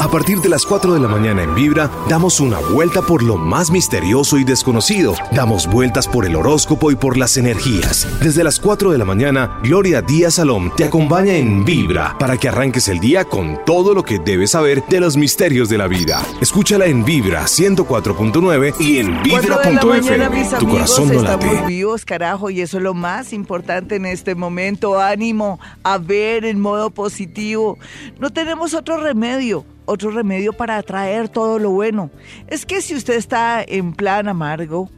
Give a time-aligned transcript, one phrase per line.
[0.00, 3.36] A partir de las 4 de la mañana en Vibra, damos una vuelta por lo
[3.36, 5.14] más misterioso y desconocido.
[5.30, 8.08] Damos vueltas por el horóscopo y por las energías.
[8.22, 12.48] Desde las 4 de la mañana, Gloria Díaz Salom te acompaña en Vibra para que
[12.48, 16.22] arranques el día con todo lo que debes saber de los misterios de la vida.
[16.40, 20.58] Escúchala en Vibra 104.9 y en Vibra.f.
[20.58, 21.44] Tu corazón no late.
[21.44, 24.98] Estamos vivos, carajo, y eso es lo más importante en este momento.
[24.98, 27.78] Ánimo a ver en modo positivo.
[28.18, 32.10] No tenemos otro remedio otro remedio para atraer todo lo bueno.
[32.46, 34.88] Es que si usted está en plan amargo,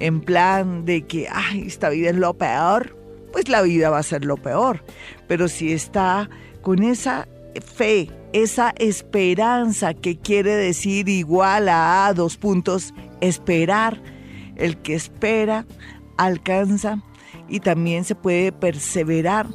[0.00, 1.28] en plan de que,
[1.66, 2.96] esta vida es lo peor,
[3.30, 4.82] pues la vida va a ser lo peor.
[5.26, 6.30] Pero si está
[6.62, 7.28] con esa
[7.62, 14.00] fe, esa esperanza que quiere decir igual a dos puntos, esperar,
[14.56, 15.66] el que espera
[16.16, 17.02] alcanza
[17.48, 19.46] y también se puede perseverar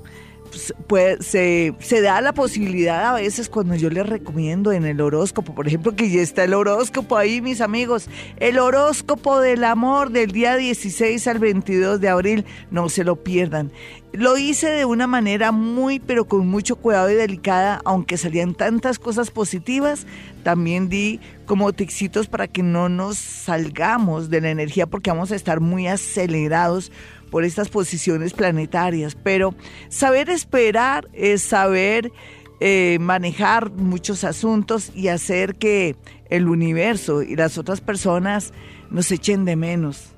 [0.88, 5.54] pues, se, se, da la posibilidad a veces cuando yo les recomiendo en el horóscopo,
[5.56, 10.32] por ejemplo, que ya está el horóscopo ahí, mis amigos, el horóscopo del amor del
[10.32, 13.72] día 16 al 22 de abril, no se lo pierdan.
[14.14, 19.00] Lo hice de una manera muy, pero con mucho cuidado y delicada, aunque salían tantas
[19.00, 20.06] cosas positivas,
[20.44, 25.36] también di como tixitos para que no nos salgamos de la energía porque vamos a
[25.36, 26.92] estar muy acelerados
[27.34, 29.56] por estas posiciones planetarias, pero
[29.90, 32.12] saber esperar es saber
[32.60, 35.96] eh, manejar muchos asuntos y hacer que
[36.30, 38.54] el universo y las otras personas
[38.92, 40.12] nos echen de menos,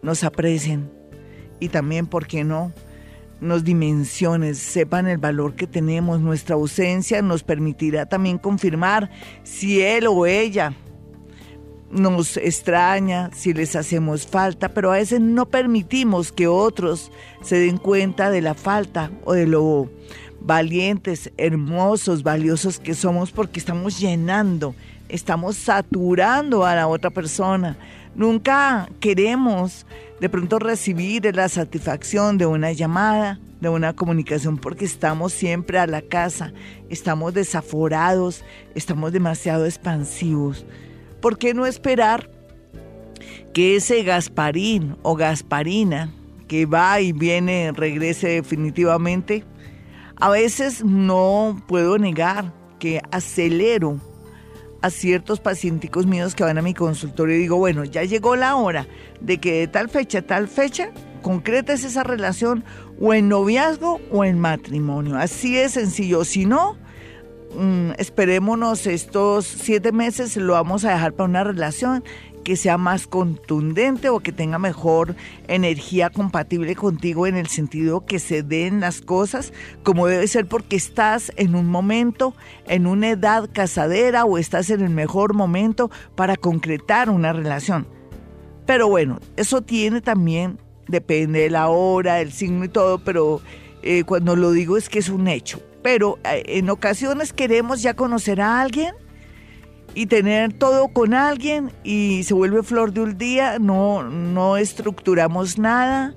[0.00, 0.90] nos aprecien
[1.60, 2.72] y también, ¿por qué no?
[3.42, 6.18] nos dimensiones, sepan el valor que tenemos.
[6.22, 9.10] Nuestra ausencia nos permitirá también confirmar
[9.42, 10.72] si él o ella
[11.94, 17.10] nos extraña, si les hacemos falta, pero a veces no permitimos que otros
[17.42, 19.88] se den cuenta de la falta o de lo
[20.40, 24.74] valientes, hermosos, valiosos que somos porque estamos llenando,
[25.08, 27.76] estamos saturando a la otra persona.
[28.14, 29.86] Nunca queremos
[30.20, 35.86] de pronto recibir la satisfacción de una llamada, de una comunicación, porque estamos siempre a
[35.86, 36.52] la casa,
[36.90, 38.44] estamos desaforados,
[38.74, 40.66] estamos demasiado expansivos.
[41.24, 42.28] ¿Por qué no esperar
[43.54, 46.12] que ese Gasparín o Gasparina
[46.48, 49.42] que va y viene regrese definitivamente?
[50.16, 53.98] A veces no puedo negar que acelero
[54.82, 58.56] a ciertos pacienticos míos que van a mi consultorio y digo, bueno, ya llegó la
[58.56, 58.86] hora
[59.22, 60.90] de que de tal fecha tal fecha
[61.22, 62.64] concretes esa relación
[63.00, 65.16] o en noviazgo o en matrimonio.
[65.16, 66.22] Así es sencillo.
[66.26, 66.76] Si no,
[67.56, 72.02] Mm, esperémonos estos siete meses, lo vamos a dejar para una relación
[72.42, 75.14] que sea más contundente o que tenga mejor
[75.48, 80.76] energía compatible contigo en el sentido que se den las cosas como debe ser porque
[80.76, 82.34] estás en un momento,
[82.66, 87.86] en una edad casadera o estás en el mejor momento para concretar una relación.
[88.66, 93.40] Pero bueno, eso tiene también, depende de la hora, el signo y todo, pero
[93.82, 97.92] eh, cuando lo digo es que es un hecho pero eh, en ocasiones queremos ya
[97.92, 98.94] conocer a alguien
[99.92, 105.58] y tener todo con alguien y se vuelve flor de un día, no, no estructuramos
[105.58, 106.14] nada,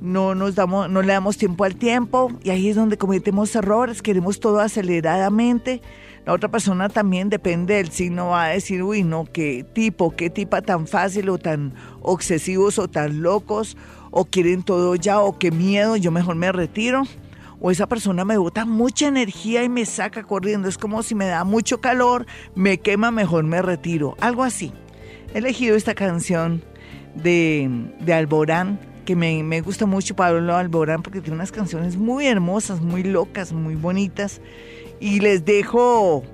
[0.00, 4.00] no nos damos, no le damos tiempo al tiempo y ahí es donde cometemos errores,
[4.00, 5.82] queremos todo aceleradamente.
[6.24, 10.30] La otra persona también depende del signo, va a decir, uy, no, qué tipo, qué
[10.30, 13.76] tipa tan fácil o tan obsesivos o tan locos,
[14.10, 17.02] o quieren todo ya, o qué miedo, yo mejor me retiro
[17.60, 20.68] o esa persona me bota mucha energía y me saca corriendo.
[20.68, 24.16] Es como si me da mucho calor, me quema, mejor me retiro.
[24.20, 24.72] Algo así.
[25.34, 26.62] He elegido esta canción
[27.14, 32.26] de, de Alborán, que me, me, gusta mucho Pablo Alborán porque tiene unas canciones muy
[32.26, 34.40] hermosas, muy locas, muy bonitas.
[34.98, 36.24] Y les dejo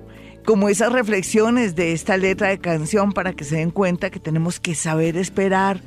[0.45, 4.61] como esas reflexiones de esta letra de canción para que se den cuenta que tenemos
[4.61, 5.81] que saber esperar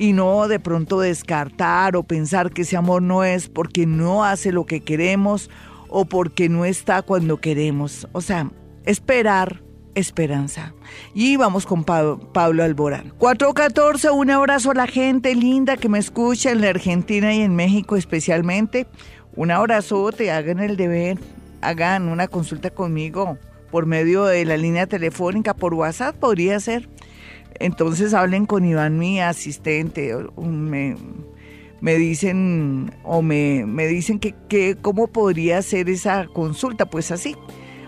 [0.00, 4.50] y no de pronto descartar o pensar que ese amor no es porque no hace
[4.50, 5.50] lo que queremos
[5.90, 8.08] o porque no está cuando queremos.
[8.12, 8.50] O sea,
[8.86, 9.62] esperar
[9.94, 10.72] esperanza.
[11.12, 13.12] Y vamos con Pablo Alborán.
[13.18, 17.54] 414, un abrazo a la gente linda que me escucha en la Argentina y en
[17.54, 18.86] México especialmente.
[19.36, 21.18] Un abrazote, hagan el deber,
[21.60, 23.36] hagan una consulta conmigo
[23.70, 26.88] por medio de la línea telefónica, por WhatsApp podría ser
[27.60, 35.08] entonces hablen con Iván, mi asistente, me, dicen o me, me dicen que, que, cómo
[35.08, 37.36] podría ser esa consulta, pues así.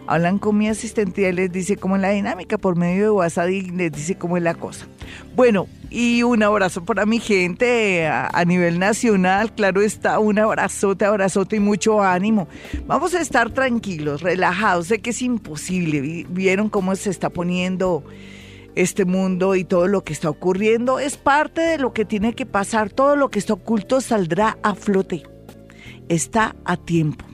[0.06, 3.48] hablan con mi asistente y les dice cómo es la dinámica por medio de WhatsApp
[3.48, 4.86] y les dice cómo es la cosa.
[5.34, 11.56] Bueno, y un abrazo para mi gente a, nivel nacional, claro está, un abrazote, abrazote
[11.56, 12.46] y mucho ánimo.
[12.86, 18.04] Vamos a estar tranquilos, relajados, sé que es imposible, vieron cómo se está poniendo
[18.74, 22.46] este mundo y todo lo que está ocurriendo es parte de lo que tiene que
[22.46, 22.90] pasar.
[22.90, 25.22] Todo lo que está oculto saldrá a flote.
[26.08, 27.24] Está a tiempo.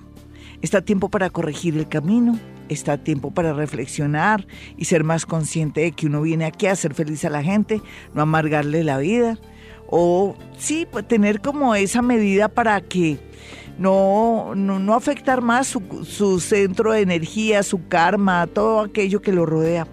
[0.62, 2.38] Está a tiempo para corregir el camino.
[2.69, 4.46] Está a tiempo para reflexionar
[4.76, 7.81] y ser más consciente de que uno viene aquí a hacer feliz a la gente,
[8.14, 9.38] no amargarle la vida.
[9.88, 13.19] O sí, pues, tener como esa medida para que
[13.79, 19.32] no, no, no afectar más su, su centro de energía, su karma, todo aquello que
[19.32, 19.87] lo rodea.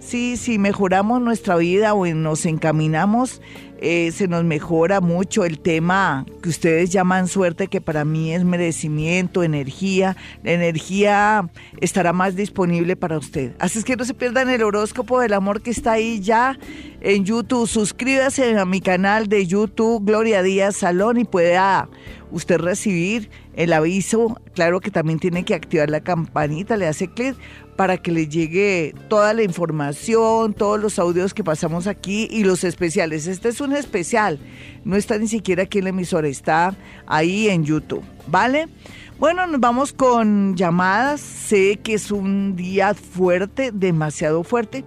[0.00, 3.42] Sí, si mejoramos nuestra vida o nos encaminamos,
[3.82, 8.42] eh, se nos mejora mucho el tema que ustedes llaman suerte, que para mí es
[8.42, 10.16] merecimiento, energía.
[10.42, 11.50] La energía
[11.82, 13.52] estará más disponible para usted.
[13.58, 16.58] Así es que no se pierdan el horóscopo del amor que está ahí ya
[17.02, 17.68] en YouTube.
[17.68, 21.90] Suscríbase a mi canal de YouTube, Gloria Díaz Salón, y pueda
[22.30, 24.40] usted recibir el aviso.
[24.54, 27.36] Claro que también tiene que activar la campanita, le hace clic
[27.80, 32.62] para que le llegue toda la información, todos los audios que pasamos aquí y los
[32.62, 33.26] especiales.
[33.26, 34.38] Este es un especial,
[34.84, 38.68] no está ni siquiera aquí en la emisora, está ahí en YouTube, ¿vale?
[39.18, 41.22] Bueno, nos vamos con llamadas.
[41.22, 44.84] Sé que es un día fuerte, demasiado fuerte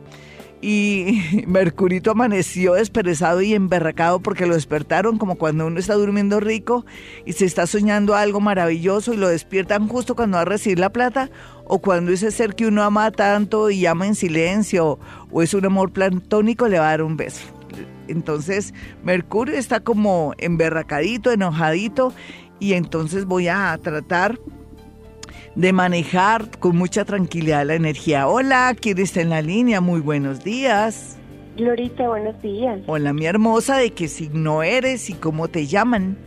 [0.63, 6.85] y Mercurito amaneció desperezado y emberracado porque lo despertaron como cuando uno está durmiendo rico
[7.25, 10.91] y se está soñando algo maravilloso y lo despiertan justo cuando va a recibir la
[10.91, 11.29] plata
[11.65, 14.99] o cuando ese ser que uno ama tanto y ama en silencio
[15.31, 17.45] o es un amor platónico le va a dar un beso.
[18.07, 18.73] Entonces
[19.03, 22.13] Mercurio está como emberracadito, enojadito
[22.59, 24.39] y entonces voy a tratar
[25.55, 28.27] de manejar con mucha tranquilidad la energía.
[28.27, 29.81] Hola, ¿quién está en la línea?
[29.81, 31.17] Muy buenos días.
[31.55, 32.79] Glorita, buenos días.
[32.87, 36.17] Hola, mi hermosa, ¿de qué signo eres y cómo te llaman?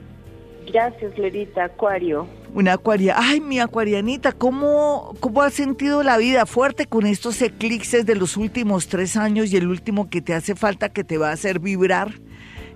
[0.67, 2.27] Gracias, Glorita, Acuario.
[2.55, 3.15] Una acuaria.
[3.19, 8.37] Ay, mi acuarianita, ¿cómo, ¿cómo has sentido la vida fuerte con estos eclipses de los
[8.37, 11.61] últimos tres años y el último que te hace falta que te va a hacer
[11.61, 12.15] vibrar?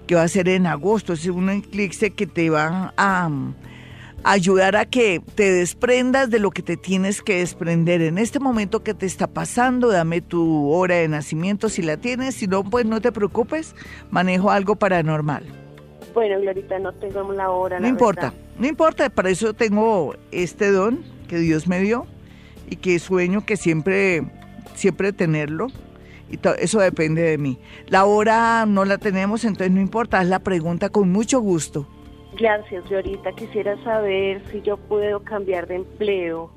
[0.06, 1.14] Que va a ser en agosto.
[1.14, 3.30] Es un eclipse que te va a
[4.22, 8.02] ayudar a que te desprendas de lo que te tienes que desprender.
[8.02, 12.34] En este momento que te está pasando, dame tu hora de nacimiento si la tienes,
[12.34, 13.74] si no, pues no te preocupes,
[14.10, 15.69] manejo algo paranormal.
[16.14, 17.78] Bueno, Glorita, no tengo la hora.
[17.78, 22.06] No importa, no importa, para eso tengo este don que Dios me dio
[22.68, 24.24] y que sueño que siempre,
[24.74, 25.68] siempre tenerlo.
[26.30, 27.58] Y eso depende de mí.
[27.88, 31.88] La hora no la tenemos, entonces no importa, haz la pregunta con mucho gusto.
[32.38, 33.32] Gracias, Florita.
[33.32, 36.50] Quisiera saber si yo puedo cambiar de empleo.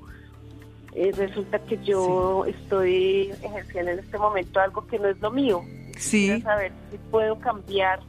[0.94, 5.62] Eh, resulta que yo estoy ejerciendo en este momento algo que no es lo mío.
[5.98, 6.30] Sí.
[6.30, 8.00] Quisiera saber si puedo cambiar.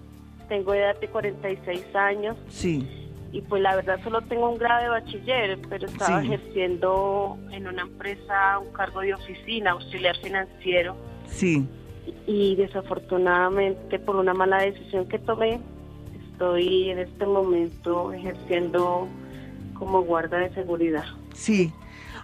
[0.49, 2.37] Tengo edad de 46 años.
[2.49, 2.89] Sí.
[3.33, 7.83] Y pues la verdad solo tengo un grado de bachiller, pero estaba ejerciendo en una
[7.83, 10.95] empresa un cargo de oficina, auxiliar financiero.
[11.27, 11.67] Sí.
[12.27, 15.61] Y desafortunadamente por una mala decisión que tomé,
[16.31, 19.09] estoy en este momento ejerciendo
[19.75, 21.05] como guarda de seguridad.
[21.35, 21.73] Sí,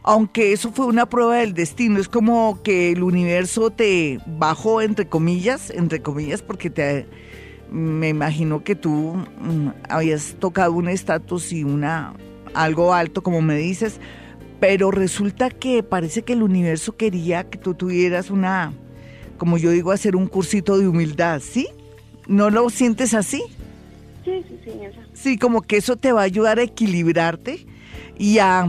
[0.03, 5.09] aunque eso fue una prueba del destino, es como que el universo te bajó entre
[5.09, 7.07] comillas, entre comillas, porque te
[7.71, 12.15] me imagino que tú mm, habías tocado un estatus y una
[12.55, 14.01] algo alto, como me dices,
[14.59, 18.73] pero resulta que parece que el universo quería que tú tuvieras una,
[19.39, 21.69] como yo digo, hacer un cursito de humildad, ¿sí?
[22.27, 23.43] ¿No lo sientes así?
[24.25, 24.73] Sí, sí, sí,
[25.15, 27.67] Sí, como que eso te va a ayudar a equilibrarte
[28.21, 28.67] y a,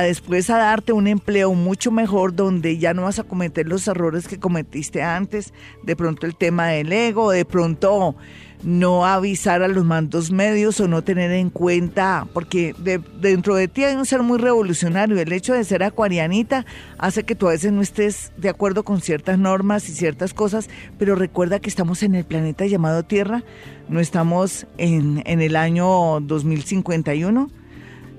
[0.00, 4.26] después a darte un empleo mucho mejor donde ya no vas a cometer los errores
[4.26, 8.16] que cometiste antes, de pronto el tema del ego, de pronto
[8.62, 12.74] no avisar a los mandos medios o no tener en cuenta, porque
[13.20, 16.64] dentro de ti hay un ser muy revolucionario, el hecho de ser acuarianita
[16.96, 20.70] hace que tú a veces no estés de acuerdo con ciertas normas y ciertas cosas,
[20.98, 23.42] pero recuerda que estamos en el planeta llamado Tierra,
[23.90, 27.63] no estamos en, en el año 2051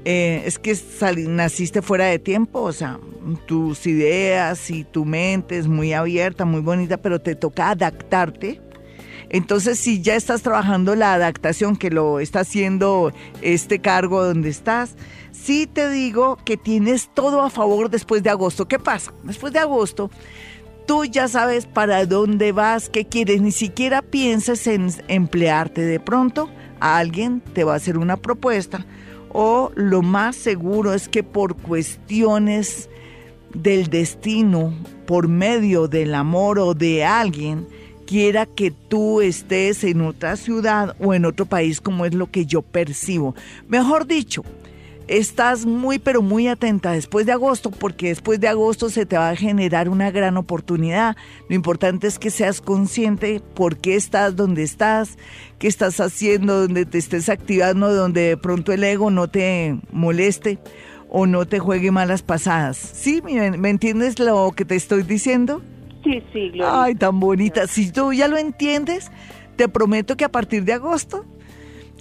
[0.08, 0.78] eh, es que
[1.28, 3.00] naciste fuera de tiempo, o sea,
[3.48, 8.62] tus ideas y tu mente es muy abierta, muy bonita, pero te toca adaptarte.
[9.30, 14.96] Entonces, si ya estás trabajando la adaptación, que lo está haciendo este cargo donde estás,
[15.32, 18.68] sí te digo que tienes todo a favor después de agosto.
[18.68, 19.12] ¿Qué pasa?
[19.24, 20.12] Después de agosto,
[20.86, 26.48] tú ya sabes para dónde vas, qué quieres, ni siquiera pienses en emplearte de pronto.
[26.80, 28.86] alguien te va a hacer una propuesta
[29.38, 32.90] o lo más seguro es que por cuestiones
[33.54, 34.74] del destino
[35.06, 37.68] por medio del amor o de alguien
[38.08, 42.46] quiera que tú estés en otra ciudad o en otro país como es lo que
[42.46, 43.36] yo percibo.
[43.68, 44.44] Mejor dicho,
[45.08, 49.30] estás muy pero muy atenta después de agosto porque después de agosto se te va
[49.30, 51.16] a generar una gran oportunidad.
[51.50, 55.18] Lo importante es que seas consciente por qué estás donde estás,
[55.60, 60.60] qué estás haciendo, donde te estés activando, donde de pronto el ego no te moleste
[61.10, 62.78] o no te juegue malas pasadas.
[62.78, 63.22] ¿Sí?
[63.22, 65.62] ¿Me, entiendes lo que te estoy diciendo?
[66.04, 66.84] Sí, sí, Gloria.
[66.84, 67.68] Ay, tan bonita.
[67.68, 69.12] Si tú ya lo entiendes,
[69.56, 71.26] te prometo que a partir de agosto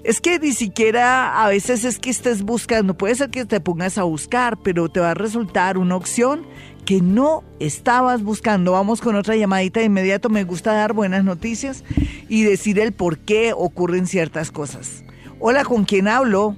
[0.04, 3.96] es que ni siquiera a veces es que estés buscando, puede ser que te pongas
[3.96, 6.46] a buscar, pero te va a resultar una opción
[6.84, 8.73] que no estabas buscando.
[8.73, 10.28] Vamos con otra llamadita de inmediato.
[10.28, 11.82] Me gusta dar buenas noticias
[12.28, 15.02] y decir el por qué ocurren ciertas cosas.
[15.40, 16.56] Hola, ¿con quién hablo?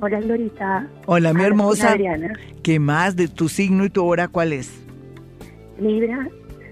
[0.00, 0.86] Hola, Glorita.
[1.06, 1.96] Hola, mi hermosa.
[2.62, 4.70] ¿Qué más de tu signo y tu hora cuál es?
[5.80, 6.28] Libra,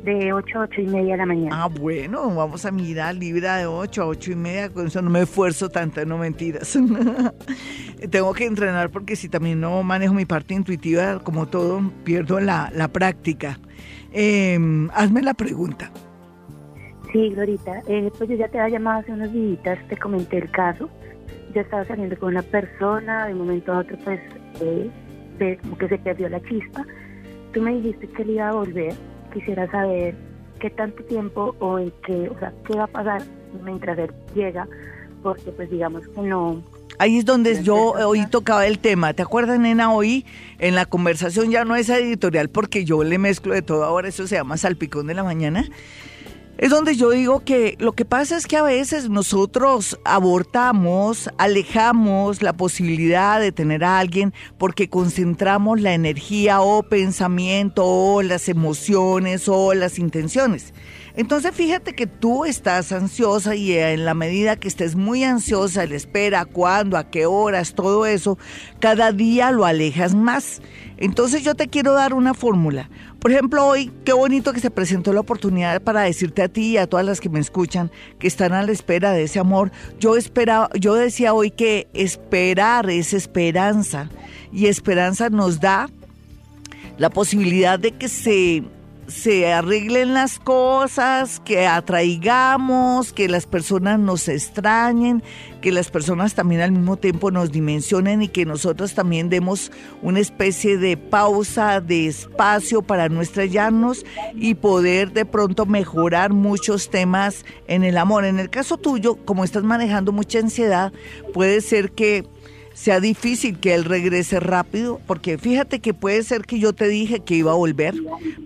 [0.06, 1.64] de 8 a 8 y media de la mañana.
[1.64, 5.10] Ah, bueno, vamos a mirar Libra de 8 a 8 y media, con eso no
[5.10, 6.78] me esfuerzo tanto, no mentiras.
[8.10, 12.70] Tengo que entrenar porque si también no manejo mi parte intuitiva, como todo, pierdo la,
[12.72, 13.58] la práctica.
[14.12, 14.56] Eh,
[14.94, 15.90] hazme la pregunta.
[17.12, 20.50] Sí, Glorita, eh, pues yo ya te había llamado hace unos días, te comenté el
[20.52, 20.88] caso.
[21.52, 24.20] Yo estaba saliendo con una persona, de un momento a otro, pues,
[24.60, 26.86] eh, como que se perdió la chispa.
[27.52, 28.94] Tú me dijiste que él iba a volver
[29.36, 30.14] quisiera saber
[30.60, 33.22] qué tanto tiempo o en qué, o sea, qué va a pasar
[33.62, 34.66] mientras él llega,
[35.22, 36.62] porque pues digamos que no...
[36.98, 39.12] Ahí es donde yo hoy tocaba el tema.
[39.12, 39.92] ¿Te acuerdas, nena?
[39.92, 40.24] Hoy
[40.58, 43.84] en la conversación ya no es editorial porque yo le mezclo de todo.
[43.84, 45.66] Ahora eso se llama salpicón de la mañana.
[46.58, 52.40] Es donde yo digo que lo que pasa es que a veces nosotros abortamos, alejamos
[52.40, 59.50] la posibilidad de tener a alguien porque concentramos la energía o pensamiento o las emociones
[59.50, 60.72] o las intenciones.
[61.14, 65.96] Entonces fíjate que tú estás ansiosa y en la medida que estés muy ansiosa, la
[65.96, 68.38] espera, cuándo, a qué horas, todo eso,
[68.80, 70.62] cada día lo alejas más.
[70.96, 72.88] Entonces yo te quiero dar una fórmula.
[73.26, 76.76] Por ejemplo, hoy, qué bonito que se presentó la oportunidad para decirte a ti y
[76.76, 77.90] a todas las que me escuchan
[78.20, 79.72] que están a la espera de ese amor.
[79.98, 84.08] Yo esperaba, yo decía hoy que esperar es esperanza
[84.52, 85.90] y esperanza nos da
[86.98, 88.62] la posibilidad de que se
[89.08, 95.22] se arreglen las cosas, que atraigamos, que las personas nos extrañen,
[95.60, 99.70] que las personas también al mismo tiempo nos dimensionen y que nosotros también demos
[100.02, 106.90] una especie de pausa, de espacio para no estrellarnos y poder de pronto mejorar muchos
[106.90, 108.24] temas en el amor.
[108.24, 110.92] En el caso tuyo, como estás manejando mucha ansiedad,
[111.32, 112.24] puede ser que
[112.76, 117.20] sea difícil que él regrese rápido, porque fíjate que puede ser que yo te dije
[117.20, 117.94] que iba a volver,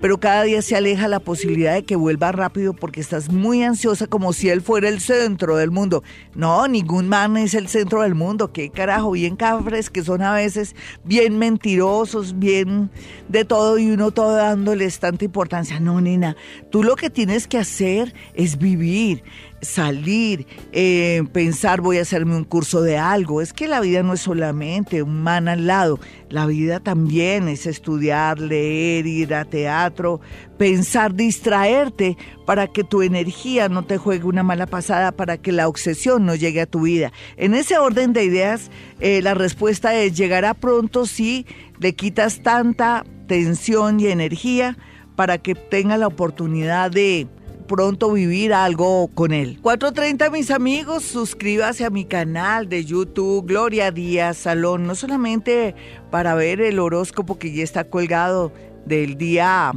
[0.00, 4.06] pero cada día se aleja la posibilidad de que vuelva rápido porque estás muy ansiosa
[4.06, 6.04] como si él fuera el centro del mundo.
[6.36, 10.32] No, ningún man es el centro del mundo, qué carajo, bien cafres que son a
[10.32, 12.88] veces bien mentirosos, bien
[13.28, 15.80] de todo y uno todo dándoles tanta importancia.
[15.80, 16.36] No, nena,
[16.70, 19.24] tú lo que tienes que hacer es vivir
[19.62, 23.40] salir, eh, pensar voy a hacerme un curso de algo.
[23.40, 25.98] Es que la vida no es solamente un man al lado,
[26.28, 30.20] la vida también es estudiar, leer, ir a teatro,
[30.58, 35.68] pensar, distraerte para que tu energía no te juegue una mala pasada, para que la
[35.68, 37.12] obsesión no llegue a tu vida.
[37.36, 41.46] En ese orden de ideas, eh, la respuesta es llegará pronto si
[41.78, 44.76] le quitas tanta tensión y energía
[45.16, 47.28] para que tenga la oportunidad de
[47.70, 49.60] pronto vivir algo con él.
[49.62, 55.76] 4.30 mis amigos, suscríbase a mi canal de YouTube Gloria Díaz Salón, no solamente
[56.10, 58.52] para ver el horóscopo que ya está colgado
[58.86, 59.70] del día,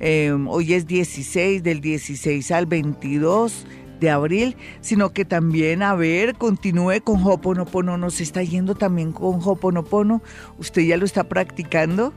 [0.00, 3.66] em, hoy es 16, del 16 al 22
[4.00, 9.40] de abril, sino que también, a ver, continúe con Hoponopono, nos está yendo también con
[9.44, 10.22] Hoponopono,
[10.58, 12.14] usted ya lo está practicando.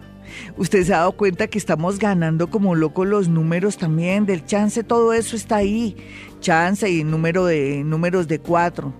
[0.58, 4.84] Usted se ha dado cuenta que estamos ganando como locos los números también del chance,
[4.84, 5.96] todo eso está ahí.
[6.40, 8.94] Chance y número de números de cuatro.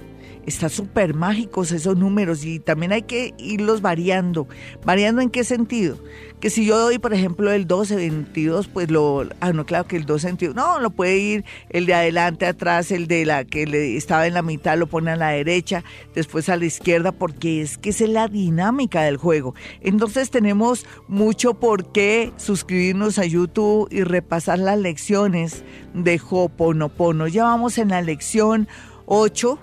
[0.50, 4.48] Está súper mágicos esos números y también hay que irlos variando.
[4.84, 6.00] ¿Variando en qué sentido?
[6.40, 9.98] que si yo doy, por ejemplo, el 12, 22, pues lo, ah, no, claro que
[9.98, 13.66] el 12, 22, no, lo puede ir el de adelante, atrás, el de la que
[13.66, 15.84] le estaba en la mitad, lo pone a la derecha,
[16.16, 19.54] después a la izquierda, porque es que esa es la dinámica del juego.
[19.82, 25.64] Entonces tenemos mucho por qué suscribirnos a YouTube y repasar las lecciones
[25.94, 27.28] de Hoponopono.
[27.28, 28.70] Ya vamos en la lección
[29.08, 29.60] 8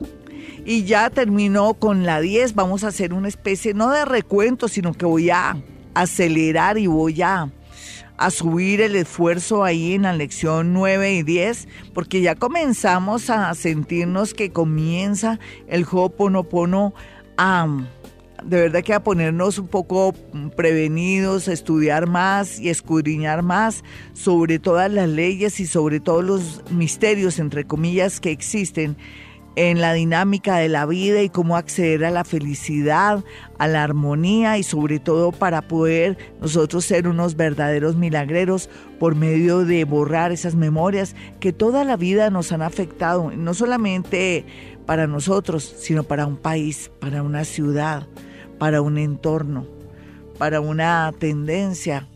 [0.65, 2.55] y ya terminó con la 10.
[2.55, 5.57] Vamos a hacer una especie, no de recuento, sino que voy a
[5.95, 7.51] acelerar y voy a,
[8.31, 14.33] subir el esfuerzo ahí en la lección 9 y 10, porque ya comenzamos a sentirnos
[14.33, 15.39] que comienza
[15.69, 16.95] el Ho'oponopono
[17.37, 17.67] a
[18.45, 20.15] de verdad que a ponernos un poco
[20.57, 27.39] prevenidos, estudiar más y escudriñar más sobre todas las leyes y sobre todos los misterios,
[27.39, 28.97] entre comillas, que existen
[29.57, 33.25] en la dinámica de la vida y cómo acceder a la felicidad,
[33.59, 38.69] a la armonía y sobre todo para poder nosotros ser unos verdaderos milagreros
[39.01, 44.45] por medio de borrar esas memorias que toda la vida nos han afectado, no solamente
[44.85, 48.07] para nosotros, sino para un país, para una ciudad,
[48.59, 49.67] para un entorno,
[50.39, 52.07] para una tendencia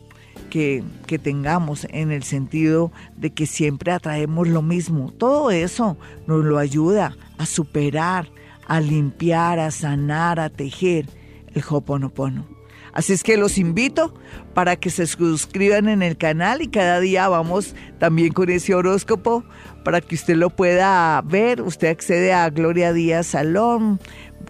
[0.50, 0.84] que,
[1.22, 5.12] tengamos en el sentido de que siempre atraemos lo mismo.
[5.12, 8.28] Todo eso nos lo ayuda a superar,
[8.66, 11.06] a limpiar, a sanar, a tejer
[11.54, 12.46] el Hoponopono.
[12.92, 14.14] Así es que los invito
[14.52, 19.44] para que se suscriban en el canal y cada día vamos también con ese horóscopo
[19.84, 21.62] para que usted lo pueda ver.
[21.62, 24.00] Usted accede a Gloria Díaz Salón,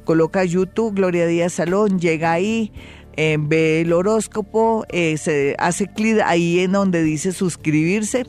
[0.05, 2.73] coloca YouTube Gloria Díaz Salón, llega ahí,
[3.23, 8.25] eh, ve el horóscopo, eh, se hace clic ahí en donde dice suscribirse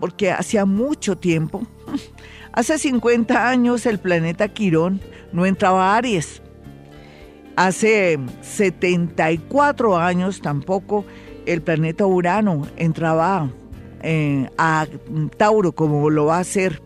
[0.00, 1.62] porque hacía mucho tiempo,
[2.52, 5.00] hace 50 años el planeta Quirón
[5.32, 6.42] no entraba a Aries.
[7.56, 11.04] Hace 74 años tampoco
[11.44, 13.50] el planeta Urano entraba
[14.02, 14.86] eh, a
[15.36, 16.82] Tauro como lo va a hacer.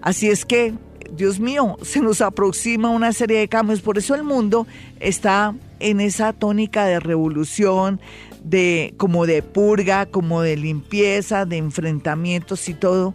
[0.00, 0.74] Así es que,
[1.12, 3.80] Dios mío, se nos aproxima una serie de cambios.
[3.80, 4.66] Por eso el mundo
[5.00, 8.00] está en esa tónica de revolución,
[8.44, 13.14] de como de purga, como de limpieza, de enfrentamientos y todo.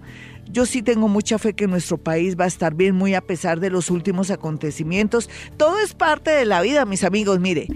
[0.51, 3.61] Yo sí tengo mucha fe que nuestro país va a estar bien, muy a pesar
[3.61, 5.29] de los últimos acontecimientos.
[5.55, 7.39] Todo es parte de la vida, mis amigos.
[7.39, 7.67] Mire,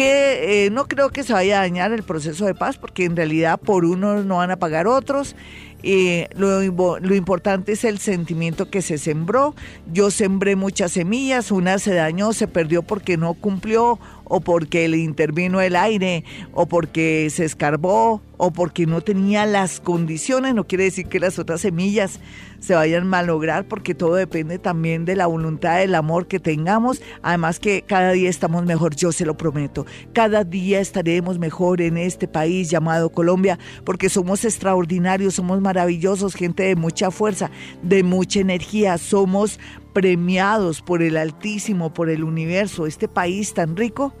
[0.00, 3.16] que eh, no creo que se vaya a dañar el proceso de paz porque en
[3.16, 5.36] realidad por unos no van a pagar otros.
[5.82, 9.54] y lo, lo, importante es el sentimiento que se sembró.
[9.92, 13.98] Yo sembré muchas semillas, una se dañó, se perdió porque no cumplió
[14.30, 19.80] o porque le intervino el aire o porque se escarbó o porque no tenía las
[19.80, 20.54] condiciones.
[20.54, 22.20] No quiere decir que las otras semillas
[22.60, 27.02] se vayan a malograr porque todo depende también de la voluntad, del amor que tengamos.
[27.22, 29.84] Además que cada día estamos mejor, yo se lo prometo.
[30.12, 36.62] Cada día estaremos mejor en este país llamado Colombia porque somos extraordinarios, somos maravillosos, gente
[36.62, 37.50] de mucha fuerza,
[37.82, 39.58] de mucha energía, somos
[39.92, 42.86] premiados por el Altísimo, por el universo.
[42.86, 44.14] Este país tan rico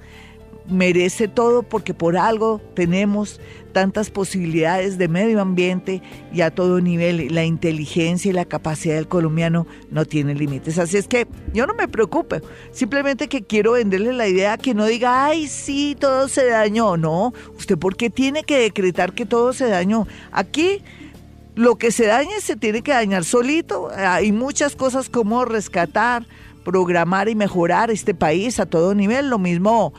[0.68, 3.40] merece todo porque por algo tenemos
[3.72, 6.02] tantas posibilidades de medio ambiente
[6.32, 7.34] y a todo nivel.
[7.34, 10.78] La inteligencia y la capacidad del colombiano no tienen límites.
[10.78, 12.36] Así es que yo no me preocupo,
[12.72, 16.96] simplemente que quiero venderle la idea que no diga, ay, sí, todo se dañó.
[16.96, 20.06] No, usted porque tiene que decretar que todo se dañó.
[20.32, 20.82] Aquí
[21.54, 23.88] lo que se dañe se tiene que dañar solito.
[23.94, 26.26] Hay muchas cosas como rescatar,
[26.64, 29.28] programar y mejorar este país a todo nivel.
[29.28, 29.92] Lo mismo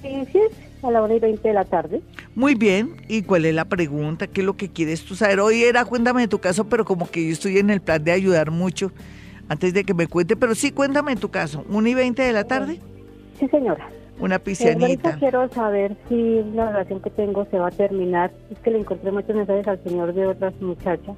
[0.00, 2.02] Pisces, a la hora y 20 de la tarde.
[2.36, 2.94] Muy bien.
[3.08, 4.28] ¿Y cuál es la pregunta?
[4.28, 5.40] ¿Qué es lo que quieres tú saber?
[5.40, 8.12] Hoy era, cuéntame de tu caso, pero como que yo estoy en el plan de
[8.12, 8.92] ayudar mucho
[9.48, 10.36] antes de que me cuente.
[10.36, 11.64] Pero sí, cuéntame en tu caso.
[11.68, 12.78] ¿1 y 20 de la tarde?
[13.40, 13.88] Sí, señora.
[14.20, 15.10] Una piscianita.
[15.10, 18.30] Eh, quiero saber si la relación que tengo se va a terminar.
[18.52, 21.16] Es que le encontré muchos mensajes al señor de otras muchachas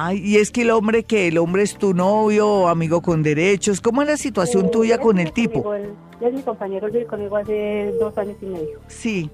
[0.00, 3.80] Ay, y es que el hombre que el hombre es tu novio, amigo con derechos,
[3.80, 5.64] ¿cómo es la situación Eh, tuya con el tipo?
[5.64, 5.90] conmigo, él-
[6.28, 8.78] es mi compañero, vive conmigo hace dos años y medio.
[8.86, 9.28] Sí.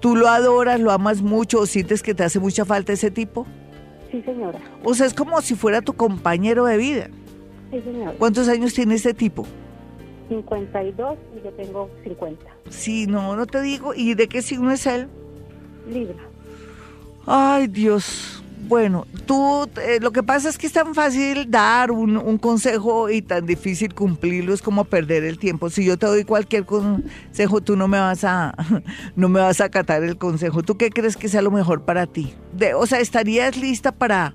[0.00, 3.46] ¿Tú lo adoras, lo amas mucho o sientes que te hace mucha falta ese tipo?
[4.10, 4.58] Sí, señora.
[4.82, 7.08] O sea, es como si fuera tu compañero de vida.
[7.70, 8.12] Sí, señora.
[8.18, 9.46] ¿Cuántos años tiene ese tipo?
[10.28, 12.46] 52 y yo tengo 50.
[12.68, 13.94] Sí, no, no te digo.
[13.94, 15.06] ¿Y de qué signo es él?
[15.88, 16.16] Libra.
[17.26, 18.42] Ay, Dios.
[18.68, 23.22] Bueno, tú, eh, lo que pasa es que es tan fácil dar un, consejo y
[23.22, 25.70] tan difícil cumplirlo, es como perder el tiempo.
[25.70, 28.54] Si yo te doy cualquier consejo, tú no me vas a,
[29.16, 30.62] no me vas a acatar el consejo.
[30.62, 32.34] ¿Tú qué crees que sea lo mejor para ti?
[32.52, 34.34] De, o sea, ¿estarías lista para,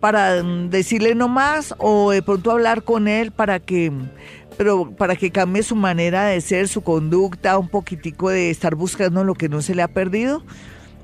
[0.00, 3.92] para decirle no más o de pronto hablar con él para que,
[4.58, 9.24] pero para que cambie su manera de ser, su conducta, un poquitico de estar buscando
[9.24, 10.42] lo que no se le ha perdido?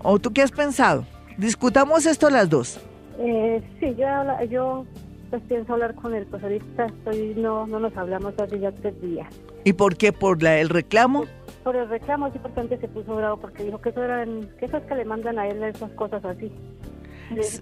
[0.02, 1.06] ¿O tú qué has pensado?
[1.38, 2.80] Discutamos esto las dos.
[3.18, 4.86] Eh, sí, yo, yo
[5.30, 9.00] pues pienso hablar con él, pues ahorita estoy, no, no nos hablamos hace ya tres
[9.00, 9.26] días.
[9.64, 10.12] ¿Y por qué?
[10.12, 11.24] ¿Por la, el reclamo?
[11.64, 14.66] Por el reclamo, sí, porque antes se puso bravo, porque dijo que eso eran, que
[14.66, 16.52] eso es que le mandan a él esas cosas así.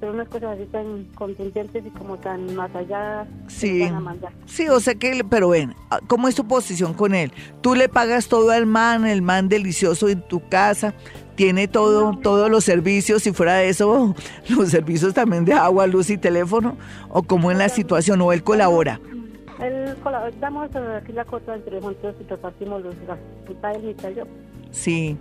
[0.00, 3.26] Pero unas cosas así tan contundentes y como tan más allá.
[3.46, 3.88] Sí,
[4.46, 5.74] sí, o sea que, pero ven,
[6.08, 7.32] ¿cómo es tu posición con él?
[7.60, 10.94] Tú le pagas todo al man, el man delicioso en tu casa,
[11.40, 14.14] tiene todo, todos los servicios, si fuera de eso,
[14.50, 16.76] los servicios también de agua, luz y teléfono,
[17.08, 19.00] o como en la situación, o él colabora.
[19.58, 24.24] Él colabora, damos aquí la cuota entre juntos y repartimos los gastos, yo.
[24.70, 25.16] Sí.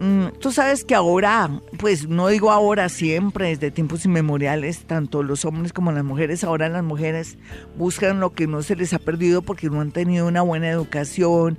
[0.00, 5.46] Mm, tú sabes que ahora, pues no digo ahora, siempre, desde tiempos inmemoriales, tanto los
[5.46, 7.38] hombres como las mujeres, ahora las mujeres
[7.78, 11.56] buscan lo que no se les ha perdido porque no han tenido una buena educación,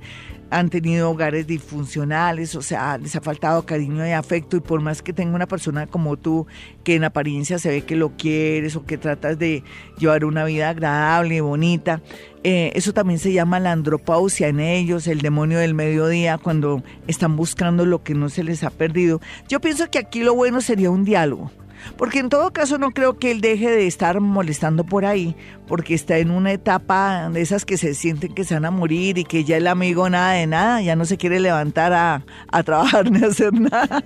[0.50, 5.02] han tenido hogares disfuncionales, o sea, les ha faltado cariño y afecto y por más
[5.02, 6.46] que tenga una persona como tú
[6.82, 9.62] que en apariencia se ve que lo quieres o que tratas de
[9.98, 12.02] llevar una vida agradable y bonita,
[12.42, 17.36] eh, eso también se llama la andropausia en ellos, el demonio del mediodía, cuando están
[17.36, 19.20] buscando lo que no se les ha perdido.
[19.48, 21.50] Yo pienso que aquí lo bueno sería un diálogo
[21.96, 25.94] porque en todo caso no creo que él deje de estar molestando por ahí, porque
[25.94, 29.24] está en una etapa de esas que se sienten que se van a morir y
[29.24, 33.22] que ya el amigo nada de nada, ya no se quiere levantar a, trabajar ni
[33.22, 34.04] a hacer nada.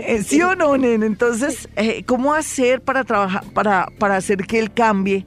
[0.00, 1.06] Eh, ¿Sí o no, nene?
[1.06, 5.26] Entonces, eh, ¿cómo hacer para trabajar, para, para hacer que él cambie?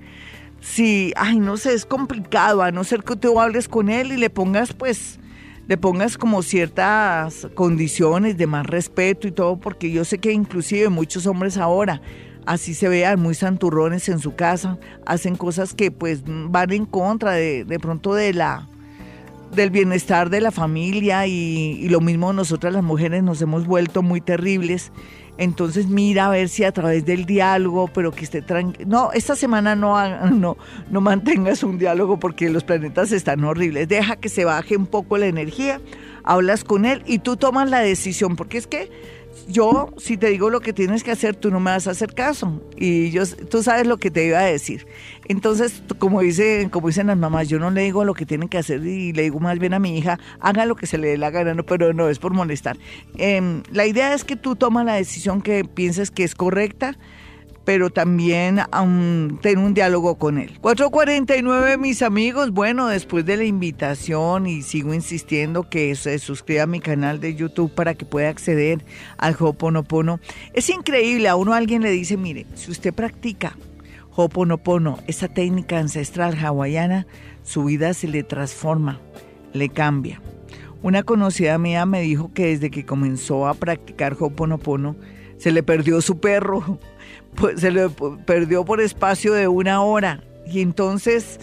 [0.62, 4.18] Si, ay, no sé, es complicado, a no ser que tú hables con él y
[4.18, 5.20] le pongas, pues,
[5.72, 10.90] le pongas como ciertas condiciones de más respeto y todo, porque yo sé que inclusive
[10.90, 12.02] muchos hombres ahora
[12.46, 17.32] así se vean muy santurrones en su casa, hacen cosas que pues van en contra
[17.32, 18.68] de, de pronto de la
[19.56, 24.02] del bienestar de la familia y, y, lo mismo nosotras las mujeres nos hemos vuelto
[24.02, 24.92] muy terribles
[25.38, 28.90] entonces mira a ver si a través del diálogo, pero que esté tranquilo.
[28.90, 29.96] No, esta semana no,
[30.32, 30.58] no,
[30.90, 33.88] no mantengas un diálogo porque los planetas están horribles.
[33.88, 35.82] Deja que se baje un poco la energía,
[36.24, 38.90] hablas con él y tú tomas la decisión, porque es que
[39.48, 42.14] yo, si te digo lo que tienes que hacer, tú no me vas a hacer
[42.14, 42.62] caso.
[42.78, 44.88] Y yo, tú sabes lo que te iba a decir.
[45.26, 48.58] Entonces, como, dice, como dicen las mamás, yo no le digo lo que tienen que
[48.58, 51.18] hacer y le digo más bien a mi hija, haga lo que se le dé
[51.18, 52.78] la gana, pero no es por molestar.
[53.18, 56.98] Em, la idea es que tú tomas la decisión que pienses que es correcta
[57.64, 60.58] pero también um, tener un diálogo con él.
[60.62, 62.52] 449, mis amigos.
[62.52, 67.36] Bueno, después de la invitación y sigo insistiendo que se suscriba a mi canal de
[67.36, 68.84] YouTube para que pueda acceder
[69.18, 70.20] al Hoponopono.
[70.54, 73.56] Es increíble, a uno alguien le dice, mire, si usted practica
[74.16, 77.06] Hoponopono, esa técnica ancestral hawaiana,
[77.44, 79.00] su vida se le transforma,
[79.54, 80.22] le cambia.
[80.84, 84.96] Una conocida mía me dijo que desde que comenzó a practicar Hoponopono,
[85.38, 86.80] se le perdió su perro
[87.58, 87.90] se le
[88.26, 91.40] perdió por espacio de una hora y entonces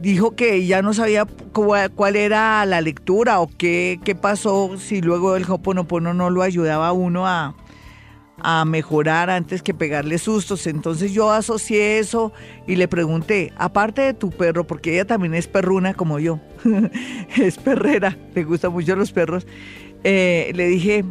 [0.00, 5.36] dijo que ya no sabía cuál era la lectura o qué, qué pasó si luego
[5.36, 7.54] el Hoponopono no lo ayudaba a uno a,
[8.38, 10.66] a mejorar antes que pegarle sustos.
[10.66, 12.32] Entonces yo asocié eso
[12.66, 16.40] y le pregunté, aparte de tu perro, porque ella también es perruna como yo,
[17.36, 19.46] es perrera, le gustan mucho los perros,
[20.04, 21.04] eh, le dije,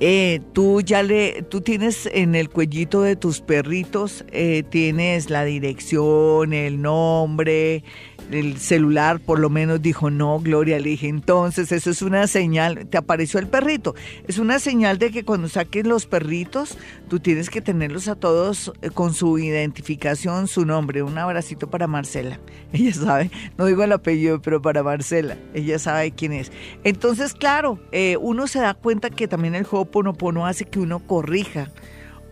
[0.00, 5.44] eh, tú ya le, tú tienes en el cuellito de tus perritos, eh, tienes la
[5.44, 7.84] dirección, el nombre,
[8.30, 12.86] el celular por lo menos dijo, no, Gloria, le dije, entonces eso es una señal,
[12.86, 13.94] te apareció el perrito,
[14.26, 16.76] es una señal de que cuando saques los perritos,
[17.08, 21.86] tú tienes que tenerlos a todos eh, con su identificación, su nombre, un abracito para
[21.86, 22.40] Marcela,
[22.72, 26.52] ella sabe, no digo el apellido, pero para Marcela, ella sabe quién es.
[26.84, 31.70] Entonces, claro, eh, uno se da cuenta que también el Ho'oponopono hace que uno corrija,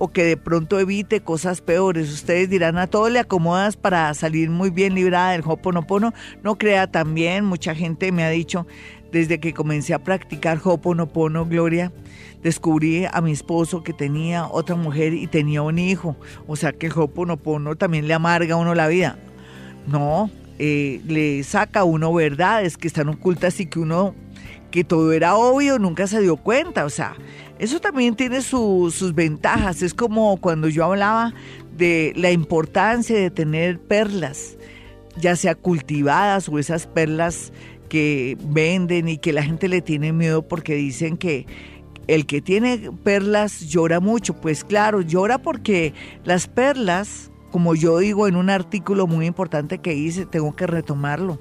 [0.04, 2.12] o que de pronto evite cosas peores.
[2.12, 6.12] Ustedes dirán, a todo le acomodas para salir muy bien librada del Hoponopono.
[6.42, 8.66] No crea también, mucha gente me ha dicho,
[9.12, 11.92] desde que comencé a practicar Hoponopono, Gloria,
[12.42, 16.16] descubrí a mi esposo que tenía otra mujer y tenía un hijo.
[16.48, 19.20] O sea que el Hoponopono también le amarga a uno la vida.
[19.86, 24.16] No, eh, le saca a uno verdades que están ocultas y que uno,
[24.72, 26.84] que todo era obvio, nunca se dio cuenta.
[26.86, 27.14] O sea,
[27.62, 29.82] eso también tiene sus ventajas.
[29.82, 31.32] Es como cuando yo hablaba
[31.76, 34.56] de la importancia de tener perlas,
[35.16, 37.52] ya sea cultivadas o esas perlas
[37.88, 41.46] que venden y que la gente le tiene miedo porque dicen que
[42.08, 44.34] el que tiene perlas llora mucho.
[44.34, 45.94] Pues claro, llora porque
[46.24, 51.40] las perlas, como yo digo en un artículo muy importante que hice, tengo que retomarlo.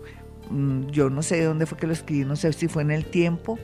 [0.51, 2.91] Mm, yo no sé de dónde fue que lo escribí, no sé si fue en
[2.91, 3.57] el tiempo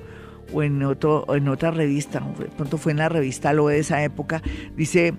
[0.53, 4.03] o en, otro, en otra revista, de pronto fue en la revista Lo de esa
[4.03, 4.41] época,
[4.75, 5.13] dice,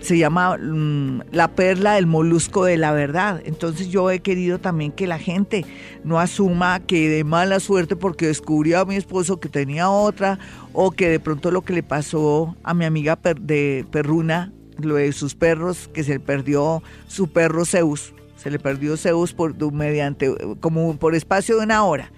[0.00, 3.40] se llama mm, La perla del molusco de la verdad.
[3.44, 5.64] Entonces yo he querido también que la gente
[6.04, 10.38] no asuma que de mala suerte porque descubrió a mi esposo que tenía otra
[10.72, 15.12] o que de pronto lo que le pasó a mi amiga de Perruna, lo de
[15.12, 20.34] sus perros, que se le perdió su perro Zeus, se le perdió Zeus por mediante
[20.60, 22.10] como por espacio de una hora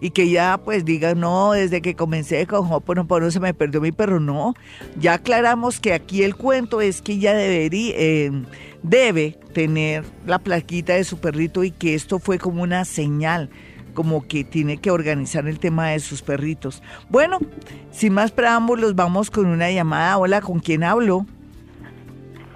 [0.00, 3.92] y que ya pues diga, no, desde que comencé con Hoponopono se me perdió mi
[3.92, 4.20] perro.
[4.20, 4.54] No,
[4.98, 8.32] ya aclaramos que aquí el cuento es que ella debería, eh,
[8.82, 13.50] debe tener la plaquita de su perrito y que esto fue como una señal
[13.94, 16.82] como que tiene que organizar el tema de sus perritos.
[17.08, 17.38] Bueno,
[17.90, 20.16] sin más preámbulos, vamos con una llamada.
[20.16, 21.26] Hola, ¿con quién hablo?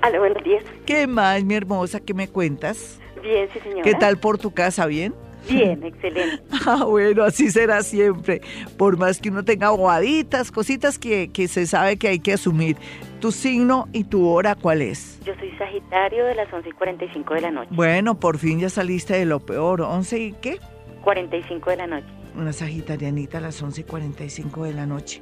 [0.06, 0.64] Hola, buenos días.
[0.86, 1.98] ¿Qué más, mi hermosa?
[2.00, 2.98] ¿Qué me cuentas?
[3.22, 3.82] Bien, sí, señora.
[3.82, 4.86] ¿Qué tal por tu casa?
[4.86, 5.12] ¿Bien?
[5.48, 6.42] Bien, excelente.
[6.66, 8.40] Ah, bueno, así será siempre.
[8.78, 12.76] Por más que uno tenga bobaditas, cositas que, que se sabe que hay que asumir.
[13.20, 15.20] ¿Tu signo y tu hora cuál es?
[15.24, 17.70] Yo soy Sagitario de las 11 y 45 de la noche.
[17.72, 19.80] Bueno, por fin ya saliste de lo peor.
[19.80, 20.58] ¿11 y qué?
[21.02, 22.06] 45 de la noche.
[22.36, 25.20] Una sagitarianita a las 11 y 45 de la noche.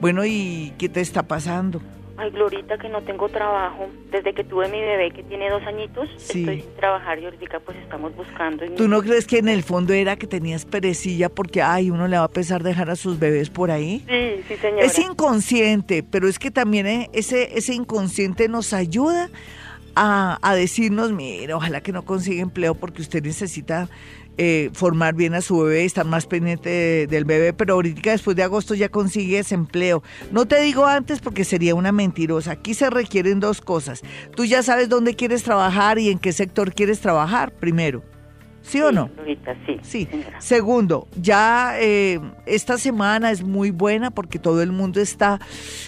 [0.00, 1.80] Bueno, ¿y qué te está pasando?
[2.18, 3.88] Ay, Glorita, que no tengo trabajo.
[4.10, 7.78] Desde que tuve mi bebé, que tiene dos añitos, estoy sin trabajar y ahorita pues
[7.78, 8.64] estamos buscando.
[8.76, 12.18] ¿Tú no crees que en el fondo era que tenías perecilla porque, ay, uno le
[12.18, 14.04] va a pesar dejar a sus bebés por ahí?
[14.08, 14.84] Sí, sí, señora.
[14.84, 19.30] Es inconsciente, pero es que también eh, ese, ese inconsciente nos ayuda
[19.94, 23.88] a, a decirnos, mire, ojalá que no consiga empleo porque usted necesita
[24.38, 28.44] eh, formar bien a su bebé, estar más pendiente del bebé, pero ahorita después de
[28.44, 30.02] agosto ya consigues empleo.
[30.30, 32.52] No te digo antes porque sería una mentirosa.
[32.52, 34.02] Aquí se requieren dos cosas.
[34.34, 38.02] Tú ya sabes dónde quieres trabajar y en qué sector quieres trabajar primero.
[38.68, 39.08] ¿Sí o no?
[39.66, 39.78] sí.
[39.82, 40.08] Sí.
[40.40, 45.40] Segundo, ya eh, esta semana es muy buena porque todo el mundo está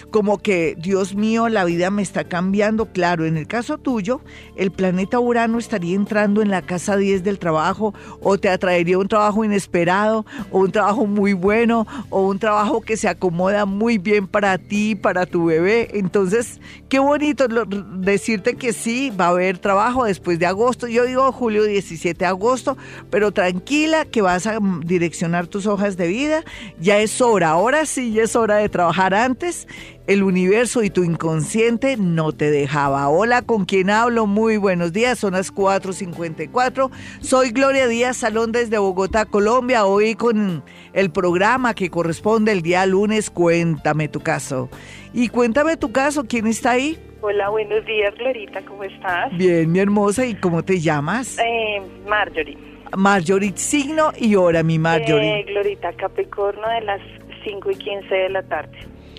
[0.09, 2.87] como que, Dios mío, la vida me está cambiando.
[2.87, 4.21] Claro, en el caso tuyo,
[4.55, 9.07] el planeta Urano estaría entrando en la casa 10 del trabajo o te atraería un
[9.07, 14.27] trabajo inesperado o un trabajo muy bueno o un trabajo que se acomoda muy bien
[14.27, 15.89] para ti, para tu bebé.
[15.93, 20.87] Entonces, qué bonito decirte que sí, va a haber trabajo después de agosto.
[20.87, 22.70] Yo digo julio 17 de agosto
[23.09, 26.43] pero tranquila que vas a direccionar tus hojas de vida.
[26.79, 29.67] Ya es hora, ahora sí, ya es hora de trabajar antes.
[30.07, 33.07] El universo y tu inconsciente no te dejaba.
[33.07, 34.25] Hola, ¿con quién hablo?
[34.25, 36.89] Muy buenos días, son las 4.54.
[37.21, 39.85] Soy Gloria Díaz Salón desde Bogotá, Colombia.
[39.85, 44.69] Hoy con el programa que corresponde el día lunes, Cuéntame tu caso.
[45.13, 46.97] Y cuéntame tu caso, ¿quién está ahí?
[47.23, 49.31] Hola, buenos días, Glorita, ¿cómo estás?
[49.37, 51.37] Bien, mi hermosa, ¿y cómo te llamas?
[51.37, 52.57] Eh, Marjorie.
[52.97, 55.41] Marjorie, signo y hora, mi Marjorie.
[55.41, 56.99] Eh, Glorita, Capricornio de las
[57.43, 58.75] 5 y 15 de la tarde.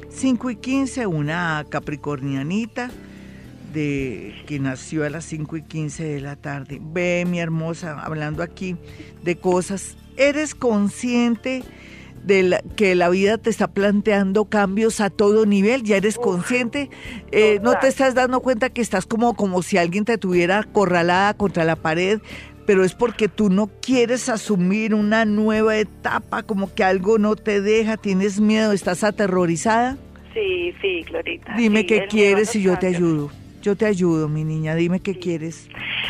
[0.09, 2.91] 5 y 15, una capricornianita
[3.73, 6.81] de que nació a las 5 y 15 de la tarde.
[6.83, 8.75] Ve, mi hermosa, hablando aquí
[9.23, 9.97] de cosas.
[10.17, 11.63] ¿Eres consciente?
[12.23, 16.91] De que la vida te está planteando cambios a todo nivel, ya eres consciente,
[17.33, 21.35] eh, no te estás dando cuenta que estás como, como si alguien te tuviera acorralada
[21.35, 22.21] contra la pared,
[22.67, 27.61] pero es porque tú no quieres asumir una nueva etapa, como que algo no te
[27.61, 29.97] deja, tienes miedo, estás aterrorizada.
[30.33, 31.55] Sí, sí, Glorita.
[31.57, 33.31] Dime qué quieres y yo te ayudo.
[33.63, 35.69] Yo te ayudo, mi niña, dime qué quieres.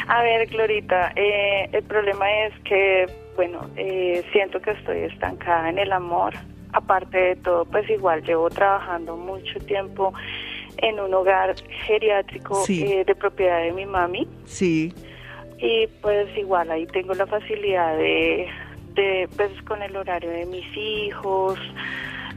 [0.09, 3.07] A ver, Glorita, eh, el problema es que
[3.43, 6.33] bueno, eh, siento que estoy estancada en el amor.
[6.73, 10.15] Aparte de todo, pues igual llevo trabajando mucho tiempo
[10.77, 14.29] en un hogar geriátrico eh, de propiedad de mi mami.
[14.45, 14.95] Sí.
[15.59, 18.47] Y pues igual ahí tengo la facilidad de,
[18.95, 21.59] de pues con el horario de mis hijos.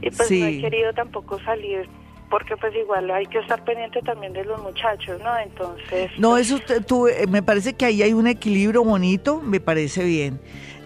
[0.02, 1.88] Y pues no he querido tampoco salir
[2.28, 5.38] porque pues igual hay que estar pendiente también de los muchachos, ¿no?
[5.38, 6.10] Entonces...
[6.18, 10.40] No, eso tú, eh, me parece que ahí hay un equilibrio bonito, me parece bien.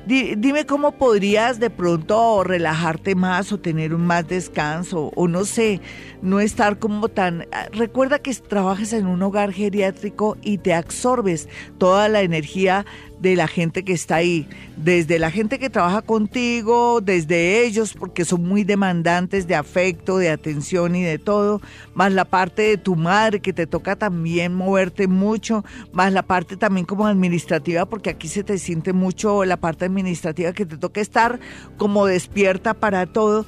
[0.06, 5.80] Dime cómo podrías de pronto relajarte más o tener un más descanso o no sé,
[6.22, 7.46] no estar como tan...
[7.52, 12.86] Ah, recuerda que trabajas en un hogar geriátrico y te absorbes toda la energía
[13.20, 18.24] de la gente que está ahí, desde la gente que trabaja contigo, desde ellos, porque
[18.24, 21.60] son muy demandantes de afecto, de atención y de todo,
[21.94, 26.56] más la parte de tu madre que te toca también moverte mucho, más la parte
[26.56, 31.00] también como administrativa, porque aquí se te siente mucho la parte administrativa que te toca
[31.00, 31.40] estar
[31.76, 33.44] como despierta para todo.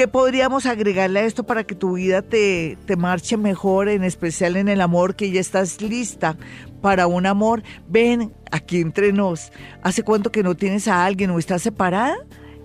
[0.00, 4.56] ¿Qué podríamos agregarle a esto para que tu vida te, te marche mejor, en especial
[4.56, 6.38] en el amor, que ya estás lista
[6.80, 7.62] para un amor?
[7.86, 9.52] Ven, aquí entre nos.
[9.82, 12.16] ¿Hace cuánto que no tienes a alguien o estás separada?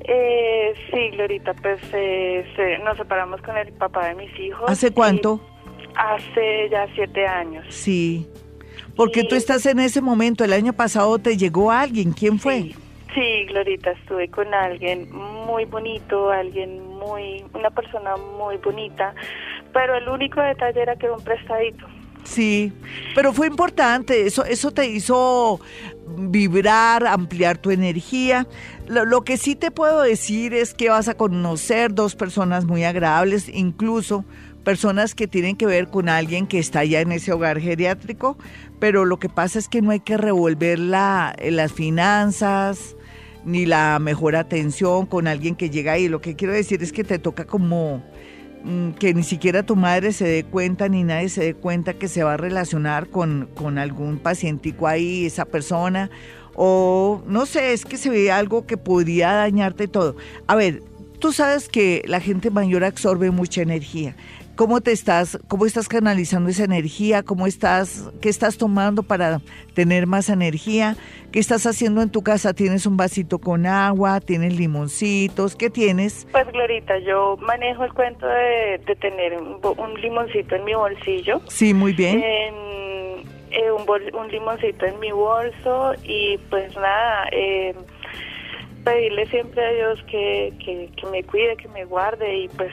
[0.08, 2.46] Eh, sí, Glorita, pues eh,
[2.86, 4.72] nos separamos con el papá de mis hijos.
[4.72, 5.42] ¿Hace cuánto?
[5.98, 7.66] Hace ya siete años.
[7.68, 8.30] Sí.
[8.96, 12.62] Porque tú estás en ese momento, el año pasado te llegó alguien, ¿quién fue?
[12.62, 12.76] Sí,
[13.48, 19.14] Glorita, estuve con alguien muy bonito, alguien muy, una persona muy bonita,
[19.72, 21.86] pero el único detalle era que era un prestadito.
[22.26, 22.74] Sí,
[23.14, 25.62] pero fue importante, eso, eso te hizo
[26.18, 28.48] vibrar, ampliar tu energía.
[28.88, 33.48] Lo, que sí te puedo decir es que vas a conocer dos personas muy agradables,
[33.48, 34.26] incluso
[34.64, 38.38] personas que tienen que ver con alguien que está ya en ese hogar geriátrico,
[38.80, 42.96] pero lo que pasa es que no hay que revolver la, las finanzas
[43.46, 46.08] ni la mejor atención con alguien que llega ahí.
[46.08, 48.04] Lo que quiero decir es que te toca como
[48.66, 52.08] Mm, que ni siquiera tu madre se dé cuenta ni nadie se dé cuenta que
[52.08, 56.10] se va a relacionar con, con algún pacientico ahí, esa persona,
[56.56, 60.16] o no sé, es que se ve algo que podría dañarte todo.
[60.48, 60.82] A ver,
[61.20, 64.16] tú sabes que la gente mayor absorbe mucha energía.
[64.56, 67.24] ¿Cómo te estás, cómo estás canalizando esa energía?
[67.24, 69.42] ¿Cómo estás, qué estás tomando para
[69.74, 70.96] tener más energía?
[71.34, 72.54] ¿Qué estás haciendo en tu casa?
[72.54, 74.22] ¿Tienes un vasito con agua?
[74.22, 75.58] ¿Tienes limoncitos?
[75.58, 76.26] ¿Qué tienes?
[76.32, 81.42] Pues Glorita, yo manejo el cuento de, tener un, limoncito en mi bolsillo.
[81.50, 82.22] Sí, muy bien.
[82.24, 82.54] Eh,
[83.72, 87.76] un, limoncito en mi bolso y pues nada, eh,
[88.86, 92.72] pedirle siempre a Dios que, que, que me cuide, que me guarde y pues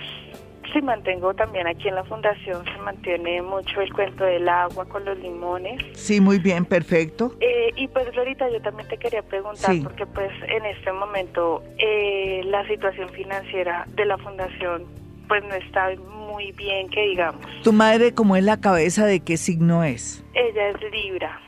[0.73, 5.05] Sí, mantengo también aquí en la fundación, se mantiene mucho el cuento del agua con
[5.05, 5.83] los limones.
[5.95, 7.35] Sí, muy bien, perfecto.
[7.41, 12.43] Eh, y pues Florita, yo también te quería preguntar, porque pues en este momento eh,
[12.45, 14.85] la situación financiera de la fundación
[15.29, 15.91] pues no está
[16.27, 17.41] muy bien, que digamos.
[17.63, 20.23] ¿Tu madre cómo es la cabeza de qué signo es?
[20.35, 21.41] Ella es Libra.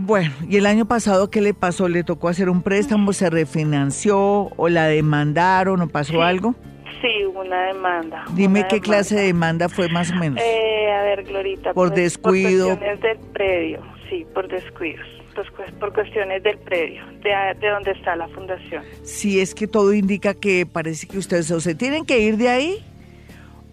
[0.00, 1.88] Bueno, ¿y el año pasado qué le pasó?
[1.88, 6.54] ¿Le tocó hacer un préstamo, se refinanció o la demandaron o pasó algo?
[7.00, 8.24] Sí, una demanda.
[8.34, 10.40] Dime qué clase de demanda fue más o menos.
[10.42, 11.72] Eh, a ver, Glorita.
[11.72, 12.68] Por pues, descuido.
[12.68, 15.06] Por cuestiones del predio, sí, por descuidos.
[15.78, 17.30] por cuestiones del predio, de,
[17.60, 18.82] de donde está la fundación.
[19.04, 22.48] Sí, es que todo indica que parece que ustedes o se tienen que ir de
[22.48, 22.84] ahí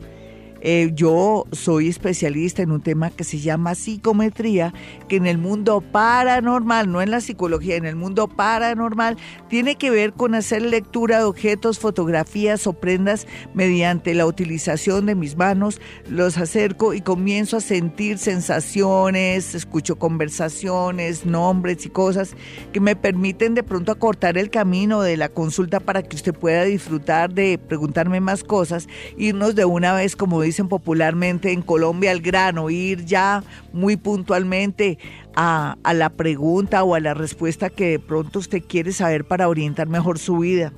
[0.61, 4.73] Eh, yo soy especialista en un tema que se llama psicometría,
[5.07, 9.17] que en el mundo paranormal, no en la psicología, en el mundo paranormal,
[9.49, 15.15] tiene que ver con hacer lectura de objetos, fotografías o prendas mediante la utilización de
[15.15, 15.79] mis manos.
[16.09, 22.35] Los acerco y comienzo a sentir sensaciones, escucho conversaciones, nombres y cosas
[22.73, 26.63] que me permiten de pronto acortar el camino de la consulta para que usted pueda
[26.63, 28.87] disfrutar de preguntarme más cosas,
[29.17, 33.43] irnos de una vez como dicen popularmente en Colombia, al grano, ir ya
[33.73, 34.97] muy puntualmente
[35.35, 39.47] a, a la pregunta o a la respuesta que de pronto usted quiere saber para
[39.47, 40.73] orientar mejor su vida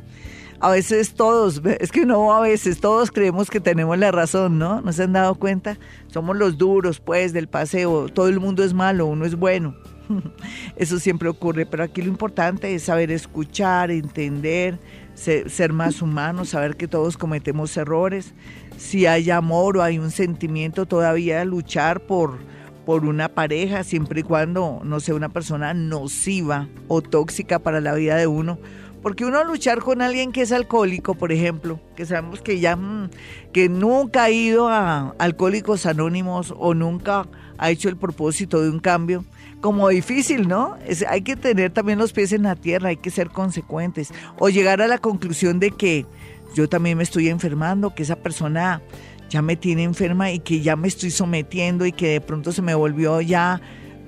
[0.62, 4.82] a veces todos, es que no a veces, todos creemos que tenemos la razón, ¿no?
[4.82, 5.78] ¿No se han dado cuenta?
[6.08, 9.76] Somos los duros, pues, del paseo, todo el mundo es malo, uno es bueno.
[10.76, 14.80] Eso siempre ocurre, pero aquí lo importante es saber escuchar, entender,
[15.14, 18.34] ser, más humanos, saber que todos cometemos errores.
[18.80, 22.40] Si hay amor o hay un sentimiento todavía, luchar por,
[22.86, 27.94] por una pareja, siempre y cuando no sea una persona nociva o tóxica para la
[27.94, 28.58] vida de uno.
[29.02, 33.10] Porque uno luchar con alguien que es alcohólico, por ejemplo, que sabemos que ya mm,
[33.52, 37.28] que nunca ha ido a Alcohólicos Anónimos o nunca
[37.58, 39.26] ha hecho el propósito de un cambio,
[39.60, 40.78] como difícil, ¿no?
[41.10, 44.14] Hay que tener también los pies en la tierra, hay que ser consecuentes.
[44.38, 46.06] O llegar a la conclusión de que
[46.54, 48.82] yo también me estoy enfermando, que esa persona
[49.30, 52.62] ya me tiene enferma y que ya me estoy sometiendo y que de pronto se
[52.62, 53.62] me volvió ya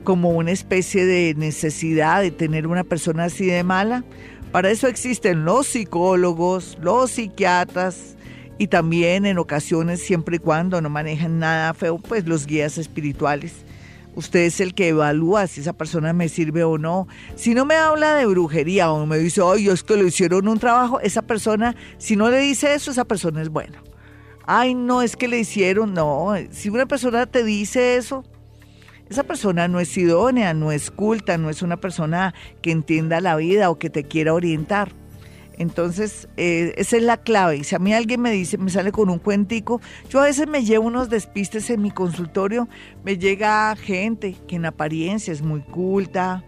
[0.03, 4.03] como una especie de necesidad de tener una persona así de mala.
[4.51, 8.15] Para eso existen los psicólogos, los psiquiatras
[8.57, 13.53] y también en ocasiones, siempre y cuando no manejan nada feo, pues los guías espirituales
[14.16, 17.07] Usted es el que evalúa si esa persona me sirve o no.
[17.36, 20.59] Si no me habla de brujería o me dice, ay, es que le hicieron un
[20.59, 23.82] trabajo, esa persona, si no le dice eso, esa persona es buena.
[24.45, 26.34] Ay, no, es que le hicieron, no.
[26.51, 28.26] Si una persona te dice eso,
[29.09, 33.36] esa persona no es idónea, no es culta, no es una persona que entienda la
[33.36, 34.93] vida o que te quiera orientar.
[35.62, 37.64] Entonces, eh, esa es la clave.
[37.64, 40.66] Si a mí alguien me dice, me sale con un cuentico, yo a veces me
[40.66, 42.68] llevo unos despistes en mi consultorio,
[43.03, 46.43] me llega gente que en apariencia es muy culta,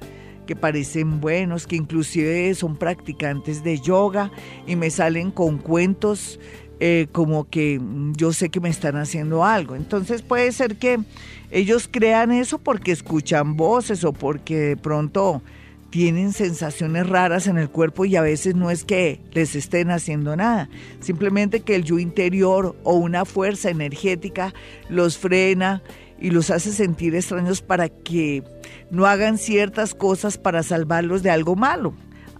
[0.48, 4.32] que parecen buenos, que inclusive son practicantes de yoga
[4.66, 6.40] y me salen con cuentos
[6.80, 7.80] eh, como que
[8.18, 9.76] yo sé que me están haciendo algo.
[9.76, 11.00] Entonces puede ser que
[11.52, 15.44] ellos crean eso porque escuchan voces o porque de pronto
[15.94, 20.36] tienen sensaciones raras en el cuerpo y a veces no es que les estén haciendo
[20.36, 20.68] nada,
[21.02, 24.56] simplemente que el yo interior o una fuerza energética
[24.90, 25.84] los frena
[26.20, 28.42] y los hace sentir extraños para que
[28.90, 31.94] no hagan ciertas cosas para salvarlos de algo malo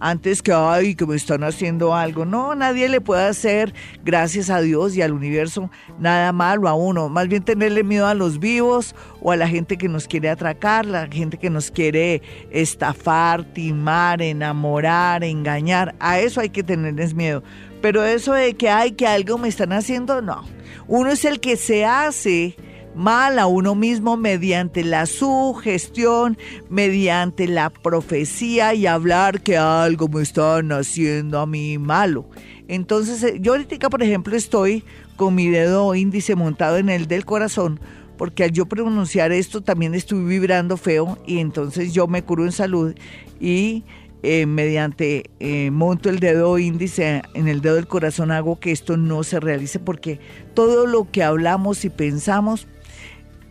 [0.04, 2.26] antes que, ay, que me están haciendo algo.
[2.26, 3.72] No, nadie le puede hacer,
[4.04, 7.08] gracias a Dios y al universo, nada malo a uno.
[7.08, 10.84] Más bien tenerle miedo a los vivos o a la gente que nos quiere atracar,
[10.84, 15.94] la gente que nos quiere estafar, timar, enamorar, engañar.
[16.00, 17.42] A eso hay que tenerles miedo.
[17.80, 20.44] Pero eso de que, ay, que algo me están haciendo, no.
[20.86, 22.56] Uno es el que se hace
[22.94, 26.38] mal a uno mismo mediante la sugestión,
[26.68, 32.28] mediante la profecía y hablar que algo me están haciendo a mí malo.
[32.68, 34.84] Entonces, eh, yo ahorita, por ejemplo, estoy
[35.16, 37.80] con mi dedo índice montado en el del corazón,
[38.16, 42.52] porque al yo pronunciar esto también estoy vibrando feo y entonces yo me curo en
[42.52, 42.94] salud
[43.40, 43.84] y
[44.22, 48.96] eh, mediante eh, monto el dedo índice en el dedo del corazón hago que esto
[48.96, 50.18] no se realice porque
[50.54, 52.66] todo lo que hablamos y pensamos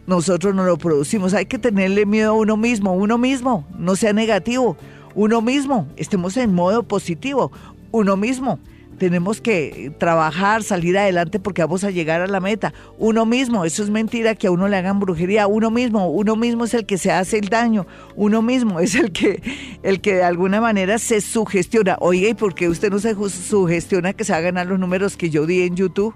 [0.07, 1.33] nosotros no lo producimos.
[1.33, 4.77] Hay que tenerle miedo a uno mismo, uno mismo, no sea negativo,
[5.15, 7.51] uno mismo, estemos en modo positivo,
[7.91, 8.59] uno mismo.
[8.97, 12.73] Tenemos que trabajar, salir adelante porque vamos a llegar a la meta.
[12.99, 15.47] Uno mismo, eso es mentira que a uno le hagan brujería.
[15.47, 17.87] Uno mismo, uno mismo es el que se hace el daño.
[18.15, 19.41] Uno mismo es el que,
[19.81, 21.97] el que de alguna manera se sugestiona.
[21.99, 25.29] Oye, ¿y por qué usted no se sugestiona que se hagan a los números que
[25.29, 26.13] yo di en YouTube?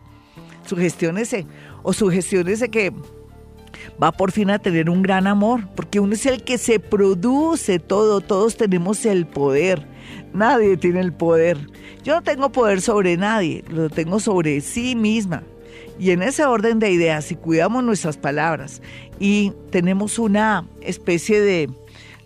[0.66, 1.48] Sugestiónese.
[1.82, 2.94] O sugestiónese que
[4.02, 7.80] va por fin a tener un gran amor, porque uno es el que se produce
[7.80, 9.86] todo, todos tenemos el poder,
[10.34, 11.58] nadie tiene el poder.
[12.04, 15.44] Yo no tengo poder sobre nadie, lo tengo sobre sí misma.
[16.00, 18.82] Y en ese orden de ideas, si cuidamos nuestras palabras
[19.20, 21.70] y tenemos una especie de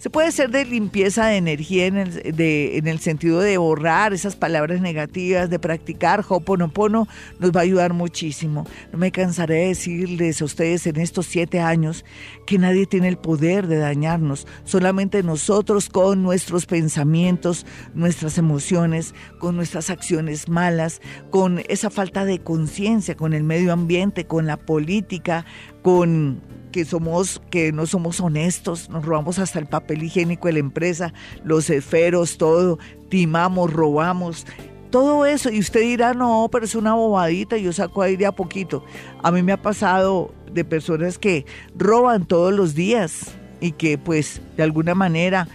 [0.01, 4.13] se puede ser de limpieza de energía en el, de, en el sentido de borrar
[4.13, 8.65] esas palabras negativas, de practicar Hoponopono, nos va a ayudar muchísimo.
[8.91, 12.03] No me cansaré de decirles a ustedes en estos siete años
[12.47, 19.55] que nadie tiene el poder de dañarnos, solamente nosotros con nuestros pensamientos, nuestras emociones, con
[19.55, 20.99] nuestras acciones malas,
[21.29, 25.45] con esa falta de conciencia, con el medio ambiente, con la política,
[25.81, 30.59] con que somos, que no somos honestos, nos robamos hasta el papel higiénico de la
[30.59, 31.13] empresa,
[31.43, 32.79] los esferos, todo,
[33.09, 34.45] timamos, robamos,
[34.89, 35.51] todo eso.
[35.51, 38.83] Y usted dirá, no, pero es una bobadita, yo saco ahí de a poquito.
[39.21, 44.41] A mí me ha pasado de personas que roban todos los días y que pues
[44.57, 45.47] de alguna manera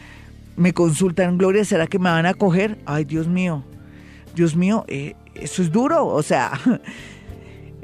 [0.56, 2.78] me consultan, Gloria, ¿será que me van a coger?
[2.86, 3.62] Ay, Dios mío,
[4.34, 6.52] Dios mío, eh, eso es duro, o sea...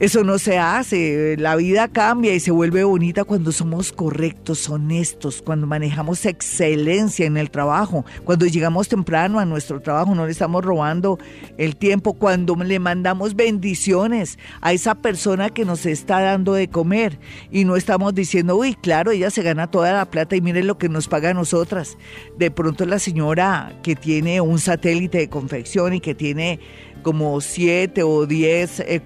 [0.03, 1.37] Eso no se hace.
[1.39, 7.37] La vida cambia y se vuelve bonita cuando somos correctos, honestos, cuando manejamos excelencia en
[7.37, 11.21] el trabajo, cuando llegamos temprano a nuestro trabajo, no le estamos robando
[11.57, 17.21] el tiempo, cuando le mandamos bendiciones a esa persona que nos está dando de comer
[17.53, 20.79] y no estamos diciendo, uy, claro, ella se gana toda la plata y mire lo
[20.79, 21.97] que nos paga a nosotras.
[22.37, 26.59] De pronto la señora que tiene un satélite de confección y que tiene
[27.03, 29.01] como siete o diez eh,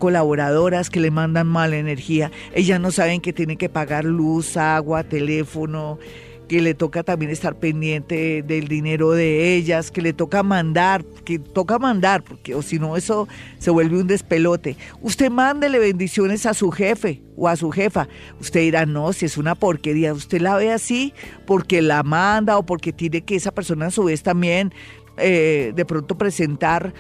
[0.91, 2.31] que le mandan mala energía.
[2.55, 5.99] Ellas no saben que tienen que pagar luz, agua, teléfono,
[6.49, 11.39] que le toca también estar pendiente del dinero de ellas, que le toca mandar, que
[11.39, 13.27] toca mandar, porque o si no eso
[13.59, 14.77] se vuelve un despelote.
[15.01, 18.09] Usted mándele bendiciones a su jefe o a su jefa.
[18.41, 21.13] Usted dirá, no, si es una porquería, usted la ve así
[21.47, 24.73] porque la manda o porque tiene que esa persona a su vez también
[25.19, 26.93] eh, de pronto presentar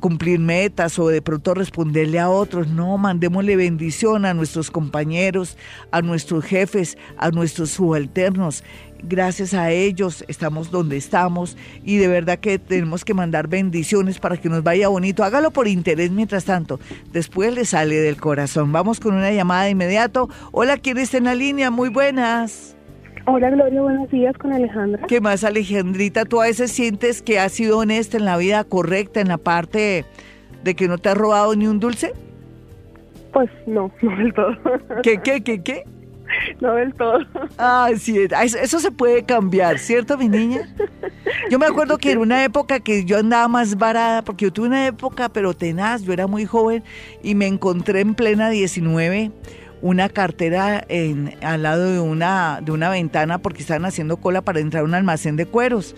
[0.00, 2.68] cumplir metas o de pronto responderle a otros.
[2.68, 5.56] No, mandémosle bendición a nuestros compañeros,
[5.90, 8.64] a nuestros jefes, a nuestros subalternos.
[9.04, 14.36] Gracias a ellos estamos donde estamos y de verdad que tenemos que mandar bendiciones para
[14.36, 15.24] que nos vaya bonito.
[15.24, 16.78] Hágalo por interés mientras tanto.
[17.12, 18.70] Después le sale del corazón.
[18.70, 20.28] Vamos con una llamada de inmediato.
[20.52, 21.70] Hola, ¿quién está en la línea?
[21.70, 22.76] Muy buenas.
[23.24, 25.06] Hola Gloria, buenos días con Alejandra.
[25.06, 26.24] ¿Qué más Alejandrita?
[26.24, 30.04] ¿Tú a veces sientes que has sido honesta en la vida correcta, en la parte
[30.64, 32.12] de que no te has robado ni un dulce?
[33.32, 34.56] Pues no, no del todo.
[35.04, 35.84] ¿Qué, qué, qué, qué?
[36.60, 37.20] No del todo.
[37.58, 38.26] Ay, sí,
[38.60, 40.74] eso se puede cambiar, ¿cierto, mi niña?
[41.48, 44.66] Yo me acuerdo que en una época que yo andaba más varada, porque yo tuve
[44.66, 46.82] una época, pero tenaz, yo era muy joven
[47.22, 49.30] y me encontré en plena 19
[49.82, 54.60] una cartera en, al lado de una, de una ventana porque estaban haciendo cola para
[54.60, 55.94] entrar a un almacén de cueros.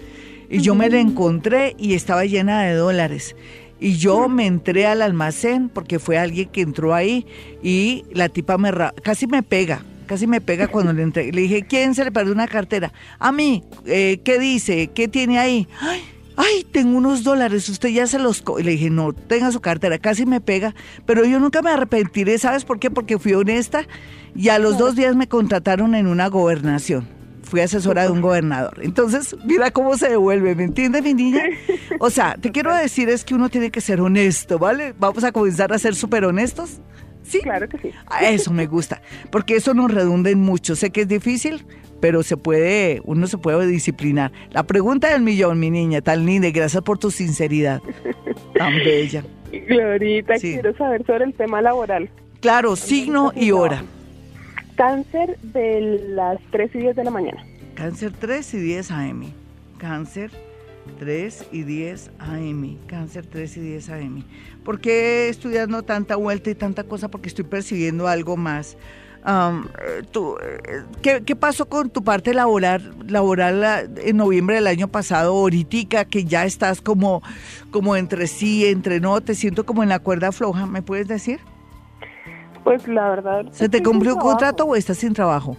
[0.50, 3.36] Y yo me la encontré y estaba llena de dólares.
[3.80, 7.26] Y yo me entré al almacén porque fue alguien que entró ahí
[7.62, 8.70] y la tipa me
[9.02, 11.30] casi me pega, casi me pega cuando le entré.
[11.32, 12.92] Le dije, ¿quién se le perdió una cartera?
[13.18, 14.88] A mí, eh, ¿qué dice?
[14.94, 15.68] ¿Qué tiene ahí?
[15.80, 16.02] Ay,
[16.36, 18.42] ay, tengo unos dólares, usted ya se los...
[18.58, 20.74] Y le dije, no, tenga su cartera, casi me pega,
[21.06, 22.90] pero yo nunca me arrepentiré, ¿sabes por qué?
[22.90, 23.86] Porque fui honesta
[24.34, 27.08] y a los dos días me contrataron en una gobernación.
[27.42, 28.80] Fui asesora de un gobernador.
[28.82, 31.44] Entonces, mira cómo se devuelve, ¿me entiendes, mi niña?
[32.00, 34.94] O sea, te quiero decir es que uno tiene que ser honesto, ¿vale?
[34.98, 36.80] Vamos a comenzar a ser súper honestos.
[37.22, 37.40] ¿Sí?
[37.40, 37.90] Claro que sí.
[38.20, 40.76] Eso me gusta, porque eso nos redunda en mucho.
[40.76, 41.64] Sé que es difícil,
[42.00, 44.32] pero se puede, uno se puede disciplinar.
[44.50, 47.80] La pregunta del millón, mi niña, tan linda, gracias por tu sinceridad,
[48.56, 49.24] tan bella.
[49.68, 52.10] Glorita, quiero saber sobre el tema laboral.
[52.40, 53.84] Claro, signo y hora.
[54.76, 57.44] Cáncer de las 3 y 10 de la mañana.
[57.74, 59.32] Cáncer 3 y 10 AM.
[59.78, 60.30] Cáncer
[60.98, 62.76] 3 y 10 AM.
[62.86, 64.24] Cáncer 3 y 10 AM.
[64.64, 67.08] ¿Por qué estudiando tanta vuelta y tanta cosa?
[67.08, 68.76] Porque estoy percibiendo algo más.
[71.02, 76.44] ¿Qué, pasó con tu parte laboral, laboral en noviembre del año pasado, ahorita que ya
[76.44, 77.22] estás como,
[77.70, 81.40] como entre sí, entre no, te siento como en la cuerda floja, ¿me puedes decir?
[82.64, 83.46] Pues la verdad...
[83.50, 85.56] ¿Se te cumplió un contrato o estás sin trabajo?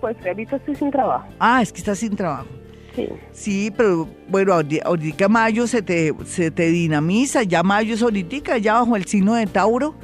[0.00, 1.26] Pues ahorita estoy sin trabajo.
[1.38, 2.46] Ah, es que estás sin trabajo.
[2.94, 3.08] Sí.
[3.32, 8.74] Sí, pero bueno, ahorita mayo se te, se te dinamiza, ya mayo es ahorita, ya
[8.74, 9.94] bajo el signo de Tauro,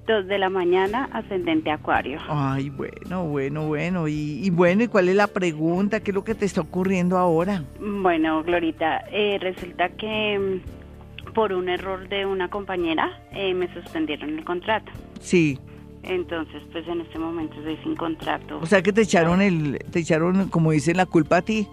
[0.06, 2.18] 2 de la mañana, ascendente Acuario.
[2.26, 4.08] Ay, bueno, bueno, bueno.
[4.08, 6.00] Y, y, bueno, ¿y cuál es la pregunta?
[6.00, 7.64] ¿Qué es lo que te está ocurriendo ahora?
[7.78, 14.38] Bueno, Glorita, eh, resulta que mm, por un error de una compañera eh, me suspendieron
[14.38, 14.90] el contrato.
[15.20, 15.58] Sí.
[16.02, 18.58] Entonces, pues en este momento estoy sin contrato.
[18.62, 21.66] O sea que te echaron el, te echaron, como dicen, la culpa a ti.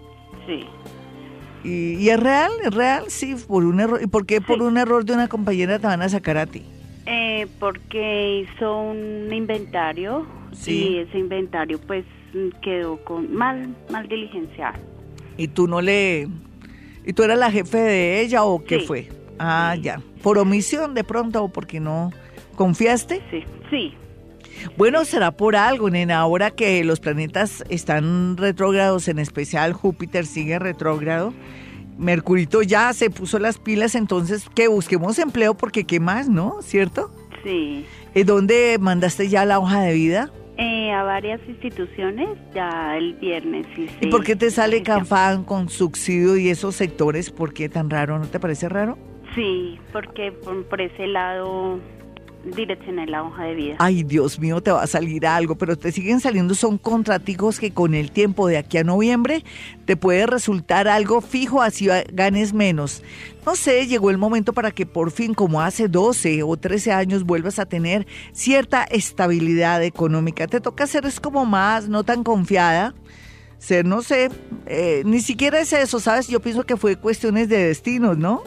[0.46, 0.66] Sí.
[1.64, 2.50] ¿Y, y es real?
[2.62, 3.04] ¿Es real?
[3.08, 4.00] Sí, por un error.
[4.02, 6.62] ¿Y por qué por un error de una compañera te van a sacar a ti?
[7.06, 10.88] Eh, porque hizo un inventario Sí.
[10.88, 12.04] y ese inventario pues
[12.62, 14.78] quedó con mal, mal diligenciado.
[15.36, 16.28] ¿Y tú no le...
[17.06, 18.86] ¿Y tú eras la jefe de ella o qué Sí.
[18.86, 19.08] fue?
[19.38, 20.00] Ah, ya.
[20.22, 22.10] ¿Por omisión de pronto o porque no
[22.56, 23.20] confiaste?
[23.30, 23.94] Sí, sí.
[24.76, 26.18] Bueno, será por algo, nena.
[26.18, 31.32] Ahora que los planetas están retrógrados, en especial Júpiter sigue retrógrado,
[31.98, 36.60] Mercurito ya se puso las pilas, entonces que busquemos empleo porque qué más, ¿no?
[36.62, 37.10] ¿Cierto?
[37.44, 37.86] Sí.
[38.14, 40.30] ¿Y ¿Dónde mandaste ya la hoja de vida?
[40.56, 43.66] Eh, a varias instituciones ya el viernes.
[44.00, 45.00] ¿Y por qué te sale inscripción.
[45.00, 47.30] Canfán con subsidio y esos sectores?
[47.30, 48.18] ¿Por qué tan raro?
[48.18, 48.96] ¿No te parece raro?
[49.34, 51.80] Sí, porque por, por ese lado
[52.44, 53.76] direccioné la hoja de vida.
[53.78, 57.72] Ay, Dios mío, te va a salir algo, pero te siguen saliendo, son contraticos que
[57.72, 59.44] con el tiempo de aquí a noviembre
[59.84, 63.02] te puede resultar algo fijo, así ganes menos.
[63.44, 67.24] No sé, llegó el momento para que por fin, como hace 12 o 13 años,
[67.24, 70.46] vuelvas a tener cierta estabilidad económica.
[70.46, 72.94] Te toca ser es como más, no tan confiada.
[73.58, 74.30] Ser, no sé,
[74.66, 76.28] eh, ni siquiera es eso, ¿sabes?
[76.28, 78.42] Yo pienso que fue cuestiones de destinos, ¿no?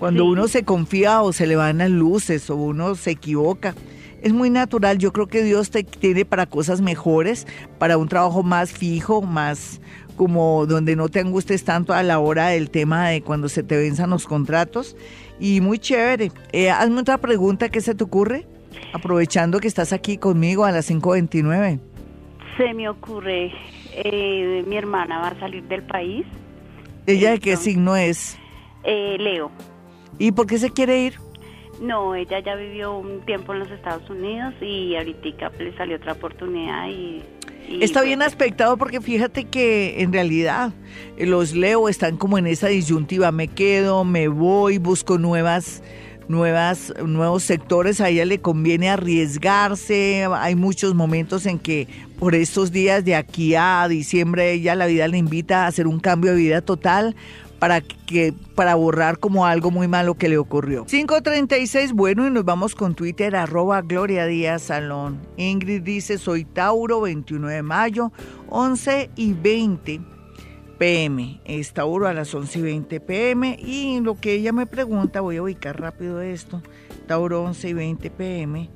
[0.00, 0.28] Cuando Sí.
[0.30, 3.74] uno se confía o se le van las luces o uno se equivoca.
[4.22, 7.46] Es muy natural, yo creo que Dios te tiene para cosas mejores,
[7.78, 9.80] para un trabajo más fijo, más
[10.16, 13.76] como donde no te angustes tanto a la hora del tema de cuando se te
[13.78, 14.96] venzan los contratos.
[15.38, 16.32] Y muy chévere.
[16.52, 18.46] Eh, hazme otra pregunta, ¿qué se te ocurre?
[18.92, 21.78] Aprovechando que estás aquí conmigo a las 5.29.
[22.58, 23.52] Se me ocurre,
[23.94, 26.26] eh, mi hermana va a salir del país,
[27.06, 28.36] ¿Ella de qué signo es?
[28.84, 29.50] eh, Leo.
[30.20, 31.14] ¿Y por qué se quiere ir?
[31.80, 36.12] No, ella ya vivió un tiempo en los Estados Unidos y ahorita le salió otra
[36.12, 37.22] oportunidad y...
[37.66, 40.72] y Está pues, bien aspectado porque fíjate que en realidad
[41.16, 45.82] eh, los Leo están como en esa disyuntiva, me quedo, me voy, busco nuevas
[46.28, 51.88] nuevas nuevos sectores, a ella le conviene arriesgarse, hay muchos momentos en que
[52.20, 55.98] por estos días de aquí a diciembre ella la vida le invita a hacer un
[55.98, 57.16] cambio de vida total
[57.60, 60.86] para que para borrar como algo muy malo que le ocurrió.
[60.86, 65.20] 536, bueno, y nos vamos con Twitter, arroba Gloria Díaz Salón.
[65.36, 68.12] Ingrid dice, soy Tauro, 21 de mayo,
[68.48, 70.00] 11 y 20
[70.78, 71.40] pm.
[71.44, 73.58] Es Tauro a las 11 y 20 pm.
[73.60, 76.62] Y lo que ella me pregunta, voy a ubicar rápido esto,
[77.06, 78.70] Tauro 11 y 20 pm.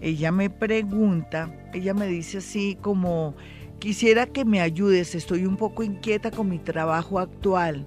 [0.00, 3.34] Ella me pregunta, ella me dice así como,
[3.80, 7.84] quisiera que me ayudes, estoy un poco inquieta con mi trabajo actual.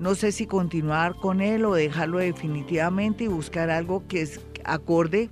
[0.00, 5.28] No sé si continuar con él o dejarlo definitivamente y buscar algo que es acorde,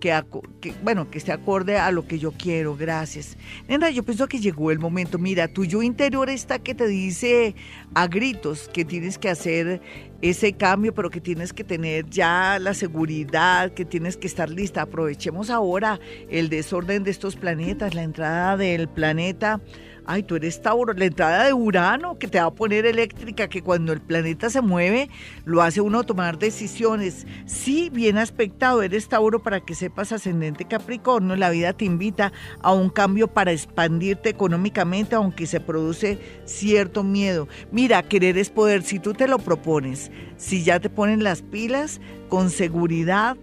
[0.00, 0.18] que,
[0.62, 2.74] que, bueno, que esté acorde a lo que yo quiero.
[2.74, 3.36] Gracias.
[3.68, 5.18] Nena, yo pienso que llegó el momento.
[5.18, 7.54] Mira, tu yo interior está que te dice
[7.94, 9.82] a gritos que tienes que hacer
[10.22, 14.80] ese cambio, pero que tienes que tener ya la seguridad, que tienes que estar lista.
[14.80, 16.00] Aprovechemos ahora
[16.30, 19.60] el desorden de estos planetas, la entrada del planeta.
[20.08, 23.60] Ay, tú eres Tauro, la entrada de Urano que te va a poner eléctrica, que
[23.60, 25.10] cuando el planeta se mueve
[25.44, 27.26] lo hace uno tomar decisiones.
[27.44, 32.32] Sí, bien aspectado, eres Tauro para que sepas ascendente Capricornio, la vida te invita
[32.62, 37.48] a un cambio para expandirte económicamente, aunque se produce cierto miedo.
[37.72, 42.00] Mira, querer es poder, si tú te lo propones, si ya te ponen las pilas,
[42.28, 43.36] con seguridad,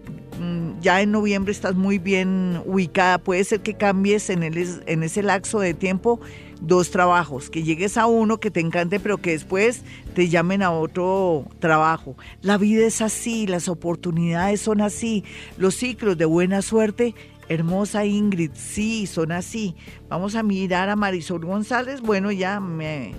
[0.80, 3.18] ya en noviembre estás muy bien ubicada.
[3.18, 6.20] Puede ser que cambies en, en ese lapso de tiempo
[6.60, 9.82] dos trabajos, que llegues a uno que te encante, pero que después
[10.14, 12.16] te llamen a otro trabajo.
[12.42, 15.24] La vida es así, las oportunidades son así,
[15.58, 17.14] los ciclos de buena suerte.
[17.48, 19.76] Hermosa Ingrid, sí, son así.
[20.08, 22.00] Vamos a mirar a Marisol González.
[22.00, 23.12] Bueno, ya me,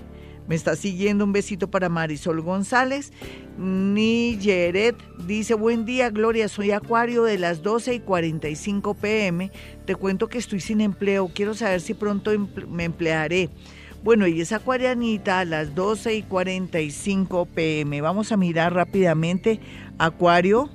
[0.48, 3.12] me está siguiendo un besito para Marisol González.
[3.58, 9.50] Nigeret dice, buen día Gloria, soy Acuario de las 12 y 45 pm.
[9.84, 12.30] Te cuento que estoy sin empleo, quiero saber si pronto
[12.68, 13.50] me emplearé.
[14.04, 18.00] Bueno, y es Acuarianita a las 12 y 45 pm.
[18.00, 19.58] Vamos a mirar rápidamente
[19.98, 20.70] Acuario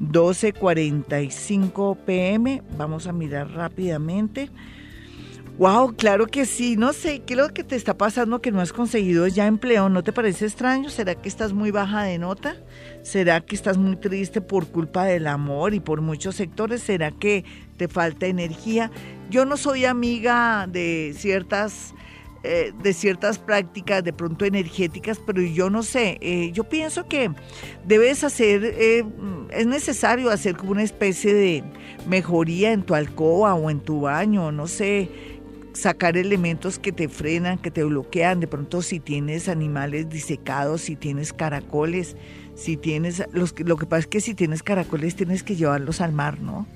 [0.00, 2.62] 12.45 pm.
[2.76, 4.50] Vamos a mirar rápidamente.
[5.56, 6.76] Wow, claro que sí.
[6.76, 9.88] No sé, ¿qué es lo que te está pasando que no has conseguido ya empleo?
[9.88, 10.90] ¿No te parece extraño?
[10.90, 12.56] ¿Será que estás muy baja de nota?
[13.02, 16.82] ¿Será que estás muy triste por culpa del amor y por muchos sectores?
[16.82, 17.44] ¿Será que
[17.76, 18.90] te falta energía?
[19.30, 21.94] Yo no soy amiga de ciertas
[22.46, 27.30] eh, de ciertas prácticas de pronto energéticas, pero yo no sé, eh, yo pienso que
[27.86, 29.02] debes hacer, eh,
[29.48, 31.64] es necesario hacer como una especie de
[32.06, 35.08] mejoría en tu alcoba o en tu baño, no sé,
[35.74, 40.96] sacar elementos que te frenan, que te bloquean, de pronto si tienes animales disecados, si
[40.96, 42.16] tienes caracoles,
[42.54, 46.12] si tienes, los, lo que pasa es que si tienes caracoles tienes que llevarlos al
[46.12, 46.66] mar, ¿no?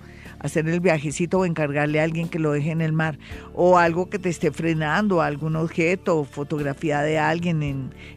[0.40, 3.18] hacer el viajecito o encargarle a alguien que lo deje en el mar
[3.55, 7.62] o algo que te esté frenando, algún objeto, fotografía de alguien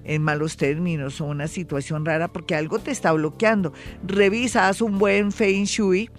[0.03, 3.73] en, malos términos o una situación rara porque algo te está bloqueando.
[4.05, 6.09] Revisa, haz un buen feng shui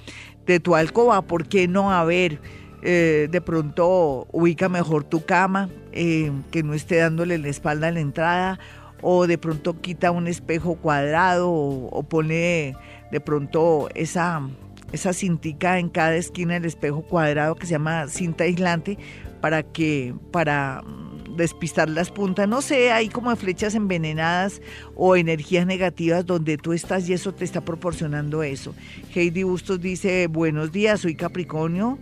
[0.47, 1.93] de tu alcoba, ¿por qué no?
[1.93, 2.41] A ver,
[2.83, 7.93] eh, de pronto ubica mejor tu cama, eh, que no esté dándole la espalda a
[7.93, 8.59] la entrada,
[9.03, 12.77] o de pronto quita un espejo cuadrado, o, pone
[13.13, 14.49] de pronto esa,
[14.93, 18.99] esa cintica en cada esquina del espejo cuadrado que se llama cinta aislante
[19.41, 24.61] para que, para mm, despistar las puntas, no sé, hay como flechas envenenadas
[24.97, 28.75] o energías negativas donde tú estás y eso te está proporcionando eso.
[29.15, 31.99] Heidi Bustos dice, buenos días, soy Capricornio,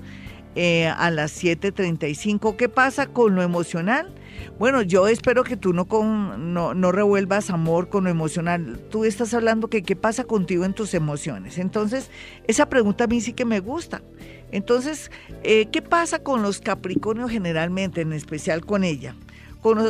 [0.55, 2.57] eh, a las 7.35.
[2.57, 4.13] ¿Qué pasa con lo emocional?
[4.59, 8.81] Bueno, yo espero que tú no, con, no, no, revuelvas amor con lo emocional.
[8.91, 11.59] Tú estás hablando que qué pasa contigo en tus emociones.
[11.59, 12.11] Entonces,
[12.47, 14.03] esa pregunta a mí sí que me gusta.
[14.51, 15.11] Entonces,
[15.45, 19.15] eh, ¿qué pasa con los Capricornios generalmente, en especial con ella?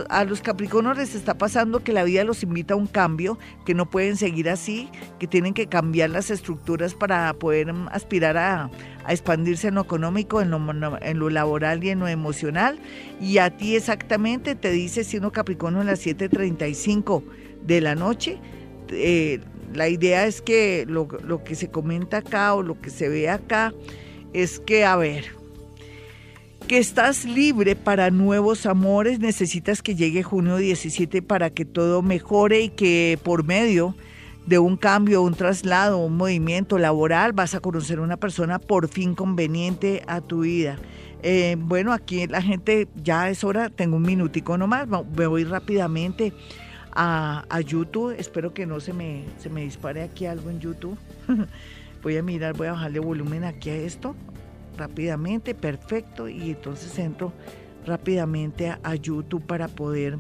[0.09, 3.75] A los Capricornios les está pasando que la vida los invita a un cambio, que
[3.75, 8.71] no pueden seguir así, que tienen que cambiar las estructuras para poder mm, aspirar a,
[9.09, 10.59] expandirse en lo económico, en lo,
[11.01, 12.79] en lo, laboral y en lo emocional.
[13.21, 17.23] Y a ti exactamente te dice siendo Capricornio a las 7.35
[17.62, 18.39] de la noche.
[18.89, 19.41] Eh,
[19.73, 23.29] la idea es que lo, lo que se comenta acá o lo que se ve
[23.29, 23.73] acá
[24.33, 25.39] es que, a ver,
[26.71, 32.61] que estás libre para nuevos amores, necesitas que llegue junio 17 para que todo mejore
[32.61, 33.97] y que por medio
[34.47, 39.16] de un cambio, un traslado, un movimiento laboral, vas a conocer una persona por fin
[39.16, 40.79] conveniente a tu vida.
[41.25, 46.33] Eh, bueno, aquí la gente, ya es hora, tengo un minutico nomás, me voy rápidamente
[46.93, 50.97] a, a YouTube, espero que no se me, se me dispare aquí algo en YouTube.
[52.05, 54.14] voy a mirar, voy a bajarle volumen aquí a esto,
[54.81, 57.33] rápidamente, perfecto, y entonces entro
[57.85, 60.16] rápidamente a, YouTube para poder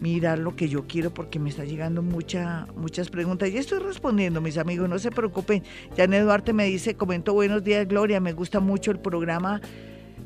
[0.00, 3.50] mirar lo que yo quiero porque me está llegando mucha, muchas preguntas.
[3.50, 5.64] Y estoy respondiendo, mis amigos, no se preocupen.
[5.96, 9.60] Janet Duarte me dice, comento buenos días, Gloria, me gusta mucho el programa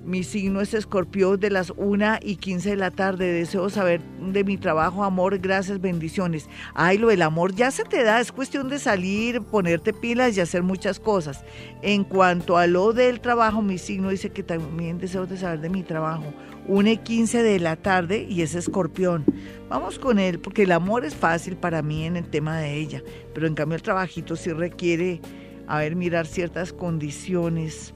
[0.04, 3.32] mi signo es escorpión de las 1 y 15 de la tarde.
[3.32, 4.00] Deseo saber
[4.32, 6.48] de mi trabajo, amor, gracias, bendiciones.
[6.74, 10.40] Ay, lo del amor ya se te da, es cuestión de salir, ponerte pilas y
[10.40, 11.44] hacer muchas cosas.
[11.82, 15.70] En cuanto a lo del trabajo, mi signo dice que también deseo de saber de
[15.70, 16.34] mi trabajo.
[16.66, 19.24] 1 y 15 de la tarde y es escorpión.
[19.68, 23.02] Vamos con él, porque el amor es fácil para mí en el tema de ella,
[23.34, 25.20] pero en cambio el trabajito sí requiere,
[25.66, 27.94] a ver, mirar ciertas condiciones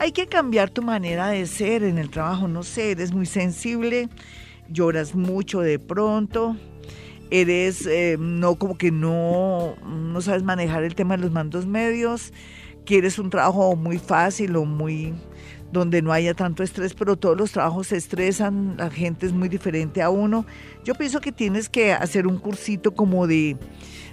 [0.00, 4.08] hay que cambiar tu manera de ser en el trabajo, no sé, eres muy sensible,
[4.70, 6.56] lloras mucho de pronto,
[7.30, 12.32] eres eh, no como que no, no sabes manejar el tema de los mandos medios,
[12.86, 15.12] quieres un trabajo muy fácil o muy
[15.70, 19.50] donde no haya tanto estrés, pero todos los trabajos se estresan, la gente es muy
[19.50, 20.44] diferente a uno.
[20.82, 23.56] Yo pienso que tienes que hacer un cursito como de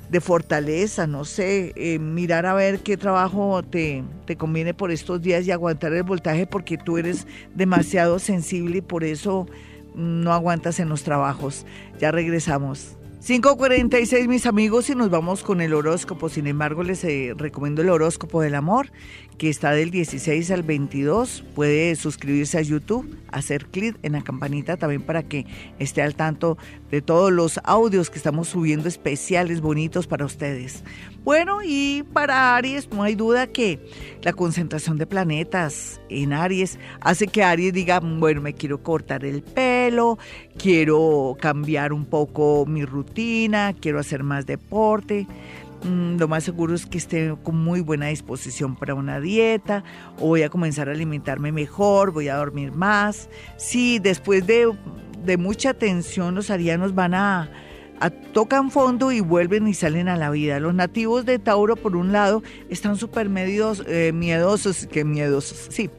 [0.09, 5.21] de fortaleza, no sé, eh, mirar a ver qué trabajo te, te conviene por estos
[5.21, 9.47] días y aguantar el voltaje porque tú eres demasiado sensible y por eso
[9.95, 11.65] no aguantas en los trabajos.
[11.99, 12.97] Ya regresamos.
[13.27, 16.29] 5.46 mis amigos y nos vamos con el horóscopo.
[16.29, 18.91] Sin embargo, les eh, recomiendo el horóscopo del amor
[19.37, 21.43] que está del 16 al 22.
[21.55, 25.45] Puede suscribirse a YouTube, hacer clic en la campanita también para que
[25.79, 26.57] esté al tanto
[26.91, 30.83] de todos los audios que estamos subiendo especiales, bonitos para ustedes.
[31.23, 33.79] Bueno, y para Aries, no hay duda que
[34.21, 39.43] la concentración de planetas en Aries hace que Aries diga, bueno, me quiero cortar el
[39.43, 40.17] pelo,
[40.57, 45.27] quiero cambiar un poco mi rutina, quiero hacer más deporte.
[45.83, 49.83] Mm, lo más seguro es que esté con muy buena disposición para una dieta
[50.19, 53.29] o voy a comenzar a alimentarme mejor, voy a dormir más.
[53.57, 54.67] Sí, después de,
[55.37, 57.49] mucha tensión los arianos van a,
[58.33, 60.59] tocan fondo y vuelven y salen a la vida.
[60.59, 65.89] Los nativos de Tauro, por un lado, están súper eh, miedosos, que miedosos, sí,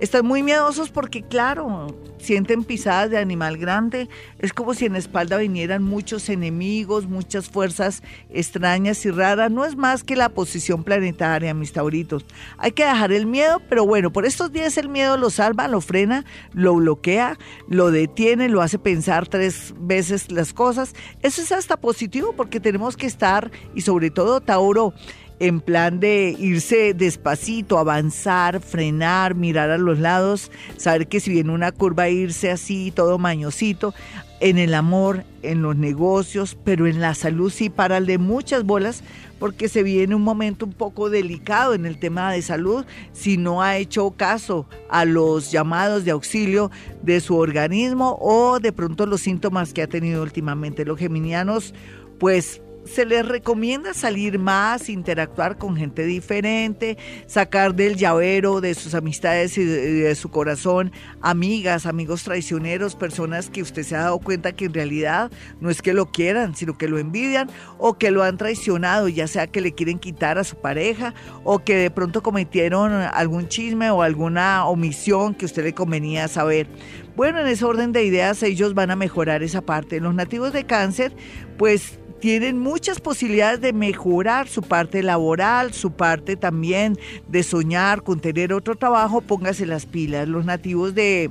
[0.00, 1.86] Están muy miedosos porque, claro,
[2.18, 4.08] sienten pisadas de animal grande.
[4.38, 9.50] Es como si en la espalda vinieran muchos enemigos, muchas fuerzas extrañas y raras.
[9.50, 12.24] No es más que la posición planetaria, mis tauritos.
[12.58, 15.80] Hay que dejar el miedo, pero bueno, por estos días el miedo lo salva, lo
[15.80, 17.38] frena, lo bloquea,
[17.68, 20.94] lo detiene, lo hace pensar tres veces las cosas.
[21.22, 24.94] Eso es hasta positivo porque tenemos que estar, y sobre todo Tauro,
[25.38, 31.52] en plan de irse despacito, avanzar, frenar, mirar a los lados, saber que si viene
[31.52, 33.94] una curva, irse así, todo mañosito,
[34.40, 37.72] en el amor, en los negocios, pero en la salud sí
[38.02, 39.02] de muchas bolas,
[39.38, 43.62] porque se viene un momento un poco delicado en el tema de salud si no
[43.62, 46.70] ha hecho caso a los llamados de auxilio
[47.02, 50.84] de su organismo o de pronto los síntomas que ha tenido últimamente.
[50.84, 51.74] Los geminianos,
[52.18, 58.94] pues se les recomienda salir más, interactuar con gente diferente, sacar del llavero de sus
[58.94, 64.52] amistades y de, su corazón amigas, amigos traicioneros, personas que usted se ha dado cuenta
[64.52, 65.30] que en realidad
[65.60, 69.26] no es que lo quieran, sino que lo envidian o que lo han traicionado, ya
[69.26, 71.14] sea que le quieren quitar a su pareja
[71.44, 76.68] o que de pronto cometieron algún chisme o alguna omisión que usted le convenía saber.
[77.16, 80.00] Bueno, en ese orden de ideas ellos van a mejorar esa parte.
[80.00, 81.16] Los nativos de cáncer,
[81.56, 86.98] pues tienen muchas posibilidades de mejorar su parte laboral, su parte también
[87.28, 90.28] de soñar con tener otro trabajo, póngase las pilas.
[90.28, 91.30] Los nativos de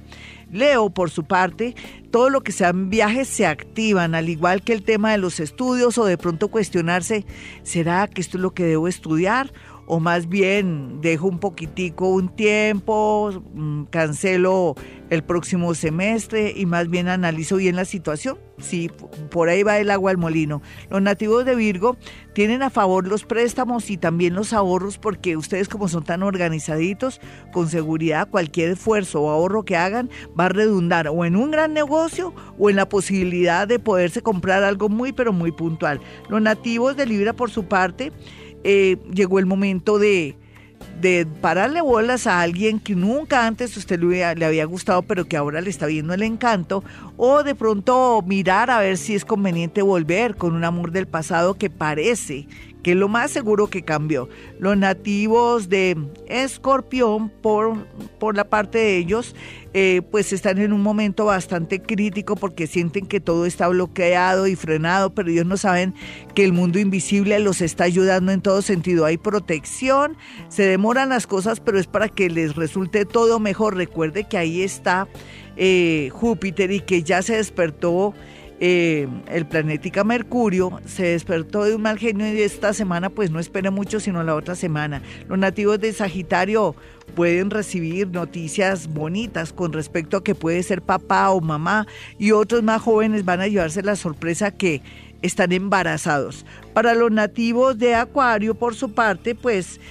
[0.52, 1.76] Leo, por su parte,
[2.12, 5.98] todo lo que sean viajes se activan, al igual que el tema de los estudios
[5.98, 7.26] o de pronto cuestionarse,
[7.64, 9.52] ¿será que esto es lo que debo estudiar?
[9.88, 14.76] O más bien dejo un poquitico un tiempo, mm, cancelo
[15.10, 18.40] el próximo semestre y más bien analizo bien la situación.
[18.58, 18.90] Sí,
[19.30, 20.62] por ahí va el agua al molino.
[20.90, 21.98] Los nativos de Virgo
[22.34, 27.20] tienen a favor los préstamos y también los ahorros porque ustedes como son tan organizaditos,
[27.52, 30.10] con seguridad cualquier esfuerzo o ahorro que hagan
[30.40, 34.64] va a redundar o en un gran negocio o en la posibilidad de poderse comprar
[34.64, 36.00] algo muy pero muy puntual.
[36.30, 38.14] Los nativos de Libra por su parte
[38.68, 40.36] eh, llegó el momento de,
[41.00, 45.38] de pararle bolas a alguien que nunca antes usted le, le, había gustado, pero que
[45.38, 46.84] ahora le está viendo el encanto,
[47.16, 51.54] o de pronto mirar a ver si es conveniente volver con un amor del pasado
[51.54, 52.48] que parece
[52.86, 54.30] que lo más seguro que cambió.
[54.60, 57.88] Los nativos de Escorpión, por,
[58.20, 59.36] por la parte de ellos,
[59.74, 64.56] eh, pues están en un momento bastante crítico porque sienten que todo está bloqueado y
[64.56, 65.96] frenado, pero ellos no saben
[66.36, 69.06] que el mundo invisible los está ayudando en todo sentido.
[69.06, 70.16] Hay protección,
[70.50, 73.78] se demoran las cosas, pero es para que les resulte todo mejor.
[73.78, 75.08] Recuerde que ahí está
[75.58, 78.14] eh, Júpiter y que ya se despertó
[78.60, 83.40] eh, el planética Mercurio se despertó de un mal genio y esta semana pues no
[83.40, 85.02] espera mucho sino la otra semana.
[85.28, 86.76] Los nativos de Sagitario
[87.16, 91.86] pueden recibir noticias bonitas con respecto a que puede ser papá o mamá
[92.18, 94.82] y otros más jóvenes van a llevarse la sorpresa que
[95.22, 96.46] están embarazados.
[96.74, 99.82] Para los nativos de Acuario por su parte pues